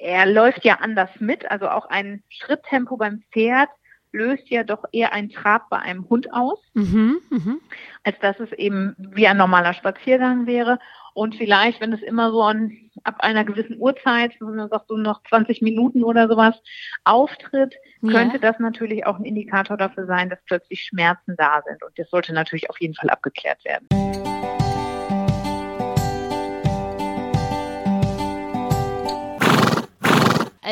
er 0.00 0.26
läuft 0.26 0.64
ja 0.64 0.76
anders 0.76 1.10
mit, 1.18 1.50
also 1.50 1.68
auch 1.68 1.86
ein 1.86 2.22
Schritttempo 2.28 2.96
beim 2.96 3.22
Pferd 3.32 3.68
löst 4.12 4.48
ja 4.48 4.64
doch 4.64 4.84
eher 4.92 5.12
ein 5.12 5.30
Trab 5.30 5.68
bei 5.70 5.78
einem 5.78 6.08
Hund 6.08 6.32
aus, 6.32 6.58
mhm, 6.74 7.18
mh. 7.30 7.56
als 8.04 8.18
dass 8.20 8.38
es 8.40 8.52
eben 8.52 8.94
wie 8.98 9.26
ein 9.26 9.36
normaler 9.36 9.74
Spaziergang 9.74 10.46
wäre. 10.46 10.78
Und 11.18 11.34
vielleicht, 11.34 11.80
wenn 11.80 11.92
es 11.92 12.00
immer 12.00 12.30
so 12.30 12.42
an, 12.42 12.70
ab 13.02 13.16
einer 13.18 13.44
gewissen 13.44 13.76
Uhrzeit, 13.80 14.40
wenn 14.40 14.54
man 14.54 14.68
sagt 14.68 14.86
so 14.86 14.96
noch 14.96 15.20
20 15.28 15.62
Minuten 15.62 16.04
oder 16.04 16.28
sowas, 16.28 16.54
auftritt, 17.02 17.74
ja. 18.02 18.12
könnte 18.12 18.38
das 18.38 18.60
natürlich 18.60 19.04
auch 19.04 19.18
ein 19.18 19.24
Indikator 19.24 19.76
dafür 19.76 20.06
sein, 20.06 20.30
dass 20.30 20.38
plötzlich 20.46 20.84
Schmerzen 20.84 21.34
da 21.36 21.60
sind. 21.66 21.82
Und 21.82 21.98
das 21.98 22.08
sollte 22.10 22.32
natürlich 22.32 22.70
auf 22.70 22.80
jeden 22.80 22.94
Fall 22.94 23.10
abgeklärt 23.10 23.64
werden. 23.64 24.07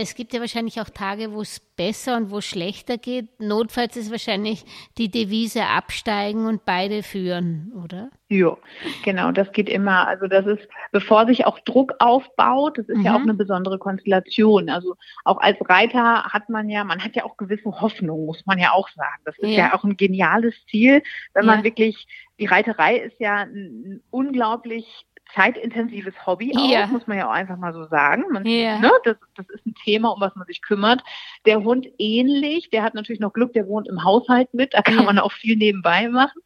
Es 0.00 0.14
gibt 0.14 0.32
ja 0.32 0.40
wahrscheinlich 0.40 0.80
auch 0.80 0.90
Tage, 0.90 1.32
wo 1.32 1.40
es 1.40 1.60
besser 1.60 2.16
und 2.16 2.30
wo 2.30 2.38
es 2.38 2.44
schlechter 2.44 2.98
geht. 2.98 3.40
Notfalls 3.40 3.96
ist 3.96 4.10
wahrscheinlich 4.10 4.64
die 4.98 5.10
Devise 5.10 5.64
absteigen 5.64 6.46
und 6.46 6.64
beide 6.64 7.02
führen, 7.02 7.72
oder? 7.84 8.10
Ja, 8.28 8.56
genau, 9.04 9.30
das 9.32 9.52
geht 9.52 9.68
immer. 9.68 10.06
Also 10.08 10.26
das 10.26 10.46
ist, 10.46 10.68
bevor 10.92 11.26
sich 11.26 11.46
auch 11.46 11.58
Druck 11.60 11.94
aufbaut, 11.98 12.78
das 12.78 12.88
ist 12.88 12.98
mhm. 12.98 13.04
ja 13.04 13.14
auch 13.14 13.20
mhm. 13.20 13.30
eine 13.30 13.34
besondere 13.34 13.78
Konstellation. 13.78 14.68
Also 14.68 14.96
auch 15.24 15.38
als 15.38 15.58
Reiter 15.68 16.24
hat 16.24 16.48
man 16.48 16.68
ja, 16.68 16.84
man 16.84 17.02
hat 17.02 17.14
ja 17.14 17.24
auch 17.24 17.36
gewisse 17.36 17.70
Hoffnung, 17.80 18.26
muss 18.26 18.44
man 18.46 18.58
ja 18.58 18.72
auch 18.72 18.88
sagen. 18.90 19.22
Das 19.24 19.38
ist 19.38 19.50
ja, 19.50 19.68
ja 19.68 19.74
auch 19.74 19.84
ein 19.84 19.96
geniales 19.96 20.54
Ziel, 20.70 21.02
wenn 21.34 21.46
man 21.46 21.64
wirklich, 21.64 22.06
die 22.38 22.46
Reiterei 22.46 22.96
ist 22.96 23.20
ja 23.20 23.42
ein 23.42 24.02
unglaublich 24.10 25.06
zeitintensives 25.34 26.14
Hobby 26.26 26.52
ja. 26.54 26.84
auch, 26.84 26.88
muss 26.88 27.06
man 27.06 27.18
ja 27.18 27.28
auch 27.28 27.32
einfach 27.32 27.56
mal 27.56 27.72
so 27.72 27.86
sagen. 27.86 28.24
Man, 28.30 28.46
ja. 28.46 28.78
ne, 28.78 28.90
das, 29.04 29.16
das 29.34 29.48
ist 29.50 29.66
ein 29.66 29.74
Thema, 29.74 30.10
um 30.10 30.20
was 30.20 30.34
man 30.36 30.46
sich 30.46 30.62
kümmert. 30.62 31.02
Der 31.44 31.62
Hund 31.62 31.86
ähnlich, 31.98 32.70
der 32.70 32.82
hat 32.82 32.94
natürlich 32.94 33.20
noch 33.20 33.32
Glück, 33.32 33.52
der 33.52 33.66
wohnt 33.66 33.88
im 33.88 34.04
Haushalt 34.04 34.52
mit, 34.54 34.74
da 34.74 34.82
kann 34.82 34.96
ja. 34.96 35.02
man 35.02 35.18
auch 35.18 35.32
viel 35.32 35.56
nebenbei 35.56 36.08
machen. 36.08 36.40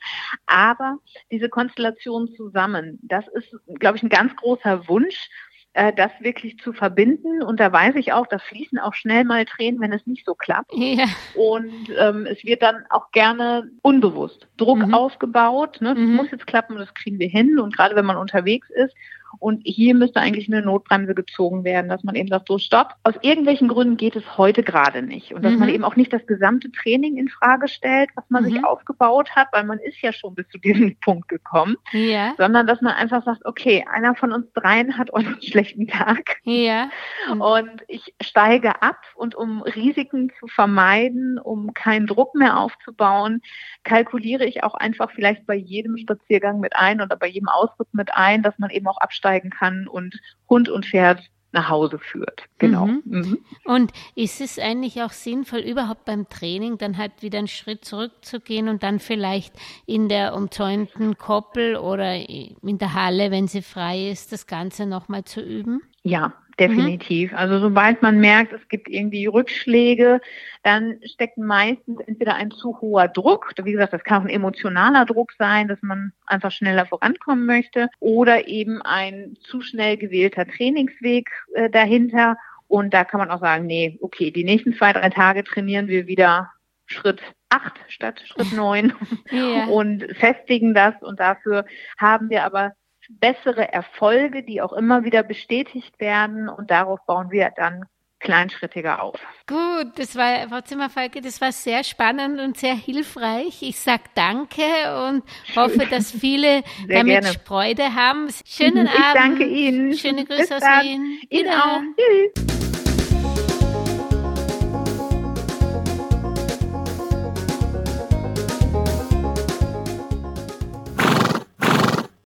Aber 0.46 0.98
diese 1.30 1.48
Konstellation 1.48 2.32
zusammen, 2.34 2.98
das 3.02 3.26
ist, 3.28 3.54
glaube 3.78 3.96
ich, 3.96 4.02
ein 4.02 4.08
ganz 4.08 4.34
großer 4.36 4.88
Wunsch 4.88 5.28
äh, 5.72 5.92
das 5.92 6.10
wirklich 6.20 6.58
zu 6.58 6.72
verbinden. 6.72 7.42
Und 7.42 7.60
da 7.60 7.72
weiß 7.72 7.94
ich 7.96 8.12
auch, 8.12 8.26
da 8.26 8.38
fließen 8.38 8.78
auch 8.78 8.94
schnell 8.94 9.24
mal 9.24 9.44
Tränen, 9.44 9.80
wenn 9.80 9.92
es 9.92 10.06
nicht 10.06 10.26
so 10.26 10.34
klappt. 10.34 10.72
Ja. 10.74 11.04
Und 11.34 11.90
ähm, 11.98 12.26
es 12.26 12.44
wird 12.44 12.62
dann 12.62 12.84
auch 12.90 13.10
gerne 13.12 13.70
unbewusst 13.82 14.48
Druck 14.56 14.78
mhm. 14.78 14.94
aufgebaut. 14.94 15.78
Ne? 15.80 15.94
Das 15.94 16.02
mhm. 16.02 16.16
muss 16.16 16.30
jetzt 16.30 16.46
klappen, 16.46 16.76
das 16.76 16.92
kriegen 16.94 17.18
wir 17.18 17.28
hin. 17.28 17.58
Und 17.58 17.76
gerade 17.76 17.94
wenn 17.94 18.06
man 18.06 18.16
unterwegs 18.16 18.68
ist, 18.70 18.94
und 19.38 19.62
hier 19.64 19.94
müsste 19.94 20.20
eigentlich 20.20 20.48
eine 20.48 20.62
Notbremse 20.62 21.14
gezogen 21.14 21.64
werden, 21.64 21.88
dass 21.88 22.02
man 22.02 22.14
eben 22.14 22.28
sagt, 22.28 22.48
so 22.48 22.58
stopp. 22.58 22.94
Aus 23.04 23.14
irgendwelchen 23.22 23.68
Gründen 23.68 23.96
geht 23.96 24.16
es 24.16 24.36
heute 24.36 24.62
gerade 24.62 25.02
nicht. 25.02 25.32
Und 25.32 25.44
dass 25.44 25.52
mhm. 25.52 25.58
man 25.60 25.68
eben 25.68 25.84
auch 25.84 25.96
nicht 25.96 26.12
das 26.12 26.26
gesamte 26.26 26.70
Training 26.72 27.16
in 27.16 27.28
Frage 27.28 27.68
stellt, 27.68 28.10
was 28.16 28.24
man 28.28 28.44
mhm. 28.44 28.48
sich 28.48 28.64
aufgebaut 28.64 29.30
hat, 29.36 29.48
weil 29.52 29.64
man 29.64 29.78
ist 29.78 30.00
ja 30.00 30.12
schon 30.12 30.34
bis 30.34 30.48
zu 30.48 30.58
diesem 30.58 30.96
Punkt 31.00 31.28
gekommen. 31.28 31.76
Ja. 31.92 32.34
Sondern 32.36 32.66
dass 32.66 32.80
man 32.80 32.94
einfach 32.94 33.24
sagt, 33.24 33.44
okay, 33.44 33.84
einer 33.90 34.14
von 34.14 34.32
uns 34.32 34.52
dreien 34.52 34.98
hat 34.98 35.10
heute 35.12 35.28
einen 35.28 35.42
schlechten 35.42 35.86
Tag. 35.86 36.38
Ja. 36.44 36.90
Mhm. 37.32 37.40
Und 37.50 37.82
ich 37.88 38.14
steige 38.20 38.82
ab 38.82 38.98
und 39.14 39.34
um 39.34 39.62
Risiken 39.62 40.32
zu 40.38 40.46
vermeiden, 40.46 41.38
um 41.38 41.74
keinen 41.74 42.06
Druck 42.06 42.34
mehr 42.34 42.58
aufzubauen, 42.58 43.42
kalkuliere 43.84 44.44
ich 44.44 44.62
auch 44.62 44.74
einfach 44.74 45.10
vielleicht 45.10 45.46
bei 45.46 45.54
jedem 45.54 45.96
Spaziergang 45.98 46.60
mit 46.60 46.76
ein 46.76 47.00
oder 47.00 47.16
bei 47.16 47.26
jedem 47.26 47.48
Ausritt 47.48 47.88
mit 47.92 48.14
ein, 48.14 48.42
dass 48.42 48.58
man 48.58 48.70
eben 48.70 48.86
auch 48.86 48.98
absteigen 49.20 49.50
kann 49.50 49.86
und 49.86 50.18
Hund 50.48 50.68
und 50.68 50.86
Pferd 50.86 51.20
nach 51.52 51.68
Hause 51.68 51.98
führt. 51.98 52.44
Genau. 52.58 52.86
Mhm. 52.86 53.02
Mhm. 53.04 53.38
Und 53.64 53.92
ist 54.14 54.40
es 54.40 54.58
eigentlich 54.58 55.02
auch 55.02 55.10
sinnvoll, 55.10 55.58
überhaupt 55.58 56.04
beim 56.04 56.28
Training 56.28 56.78
dann 56.78 56.96
halt 56.96 57.22
wieder 57.22 57.38
einen 57.38 57.48
Schritt 57.48 57.84
zurückzugehen 57.84 58.68
und 58.68 58.84
dann 58.84 59.00
vielleicht 59.00 59.54
in 59.84 60.08
der 60.08 60.34
umzäunten 60.34 61.18
Koppel 61.18 61.76
oder 61.76 62.14
in 62.14 62.78
der 62.78 62.94
Halle, 62.94 63.32
wenn 63.32 63.48
sie 63.48 63.62
frei 63.62 64.10
ist, 64.10 64.30
das 64.30 64.46
Ganze 64.46 64.86
nochmal 64.86 65.24
zu 65.24 65.40
üben? 65.40 65.82
Ja, 66.04 66.34
definitiv. 66.60 67.32
Mhm. 67.32 67.38
Also 67.38 67.58
sobald 67.58 68.02
man 68.02 68.20
merkt, 68.20 68.52
es 68.52 68.68
gibt 68.68 68.88
irgendwie 68.88 69.26
Rückschläge, 69.26 70.20
dann 70.62 71.00
steckt 71.04 71.38
meistens 71.38 72.00
entweder 72.06 72.34
ein 72.34 72.50
zu 72.50 72.80
hoher 72.80 73.08
Druck, 73.08 73.52
wie 73.62 73.72
gesagt, 73.72 73.92
das 73.92 74.04
kann 74.04 74.18
auch 74.18 74.26
ein 74.26 74.30
emotionaler 74.30 75.06
Druck 75.06 75.32
sein, 75.38 75.68
dass 75.68 75.80
man 75.82 76.12
einfach 76.26 76.52
schneller 76.52 76.86
vorankommen 76.86 77.46
möchte, 77.46 77.88
oder 77.98 78.46
eben 78.46 78.82
ein 78.82 79.36
zu 79.40 79.62
schnell 79.62 79.96
gewählter 79.96 80.46
Trainingsweg 80.46 81.30
äh, 81.54 81.70
dahinter. 81.70 82.36
Und 82.68 82.94
da 82.94 83.04
kann 83.04 83.18
man 83.18 83.30
auch 83.30 83.40
sagen, 83.40 83.66
nee, 83.66 83.98
okay, 84.00 84.30
die 84.30 84.44
nächsten 84.44 84.74
zwei, 84.74 84.92
drei 84.92 85.10
Tage 85.10 85.42
trainieren 85.42 85.88
wir 85.88 86.06
wieder 86.06 86.50
Schritt 86.86 87.20
acht 87.48 87.80
statt 87.88 88.22
Schritt 88.24 88.52
neun 88.56 88.92
ja. 89.30 89.66
und 89.66 90.06
festigen 90.16 90.74
das. 90.74 90.94
Und 91.00 91.20
dafür 91.20 91.64
haben 91.98 92.30
wir 92.30 92.44
aber 92.44 92.72
bessere 93.18 93.72
Erfolge, 93.72 94.42
die 94.42 94.62
auch 94.62 94.72
immer 94.72 95.04
wieder 95.04 95.22
bestätigt 95.22 95.98
werden 96.00 96.48
und 96.48 96.70
darauf 96.70 97.00
bauen 97.06 97.30
wir 97.30 97.50
dann 97.56 97.84
kleinschrittiger 98.20 99.02
auf. 99.02 99.18
Gut, 99.46 99.98
das 99.98 100.14
war, 100.14 100.48
Frau 100.48 100.60
Zimmerfalke, 100.60 101.20
das 101.20 101.40
war 101.40 101.52
sehr 101.52 101.82
spannend 101.82 102.38
und 102.38 102.58
sehr 102.58 102.74
hilfreich. 102.74 103.62
Ich 103.62 103.80
sage 103.80 104.04
danke 104.14 104.62
und 105.08 105.24
hoffe, 105.56 105.86
dass 105.90 106.12
viele 106.12 106.62
sehr 106.86 106.98
damit 106.98 107.22
gerne. 107.22 107.38
Freude 107.44 107.94
haben. 107.94 108.28
Schönen 108.44 108.86
ich 108.86 108.92
Abend. 108.92 109.06
Ich 109.06 109.12
danke 109.14 109.44
Ihnen. 109.44 109.94
Schöne 109.94 110.24
Grüße 110.24 110.42
Bis 110.42 110.52
aus 110.52 110.60
dann. 110.60 110.84
Wien. 110.84 111.20
Ihnen 111.30 111.50
auch. 111.50 111.80
Tschüss. 111.96 112.69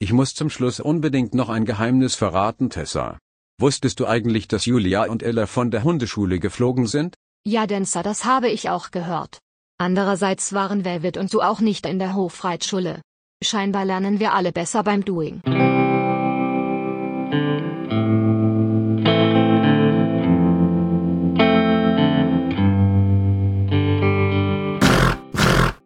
Ich 0.03 0.13
muss 0.13 0.35
zum 0.35 0.51
Schluss 0.51 0.81
unbedingt 0.81 1.33
noch 1.33 1.49
ein 1.49 1.65
Geheimnis 1.65 2.17
verraten, 2.17 2.71
Tessa. 2.71 3.21
Wusstest 3.61 4.01
du 4.01 4.07
eigentlich, 4.09 4.49
dass 4.49 4.67
Julia 4.67 5.05
und 5.05 5.23
Ella 5.23 5.47
von 5.47 5.71
der 5.71 5.85
Hundeschule 5.85 6.41
geflogen 6.41 6.89
sind? 6.89 7.15
Ja, 7.47 7.69
Denzer, 7.69 8.03
das 8.03 8.25
habe 8.25 8.49
ich 8.49 8.69
auch 8.69 8.91
gehört. 8.91 9.39
Andererseits 9.79 10.53
waren 10.55 10.85
Velvet 10.85 11.19
und 11.19 11.33
du 11.33 11.41
auch 11.41 11.61
nicht 11.61 11.87
in 11.87 12.01
der 12.01 12.17
Hofreitschule. 12.17 13.01
Scheinbar 13.45 13.85
lernen 13.85 14.19
wir 14.19 14.35
alle 14.35 14.51
besser 14.51 14.83
beim 14.83 15.05
Doing. 15.05 15.41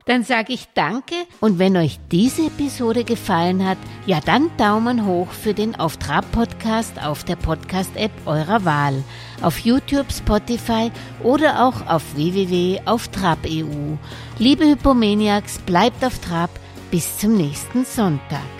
Dann 0.06 0.22
sage 0.22 0.52
ich 0.52 0.68
danke 0.72 1.14
und 1.40 1.58
wenn 1.58 1.76
euch 1.76 1.98
diese 2.12 2.46
Episode 2.46 3.02
gefallen 3.02 3.66
hat, 3.66 3.76
ja 4.06 4.20
dann 4.24 4.56
Daumen 4.56 5.04
hoch 5.04 5.32
für 5.32 5.52
den 5.52 5.74
Auf 5.74 5.96
Trab 5.96 6.30
Podcast 6.30 7.02
auf 7.02 7.24
der 7.24 7.34
Podcast-App 7.34 8.12
eurer 8.24 8.64
Wahl, 8.64 9.02
auf 9.42 9.58
YouTube, 9.58 10.12
Spotify 10.12 10.92
oder 11.24 11.66
auch 11.66 11.88
auf 11.88 12.04
www.auftrab.eu. 12.14 13.96
Liebe 14.38 14.64
Hypomaniacs, 14.66 15.58
bleibt 15.58 16.04
auf 16.04 16.20
Trab, 16.20 16.50
bis 16.92 17.18
zum 17.18 17.36
nächsten 17.36 17.84
Sonntag. 17.84 18.55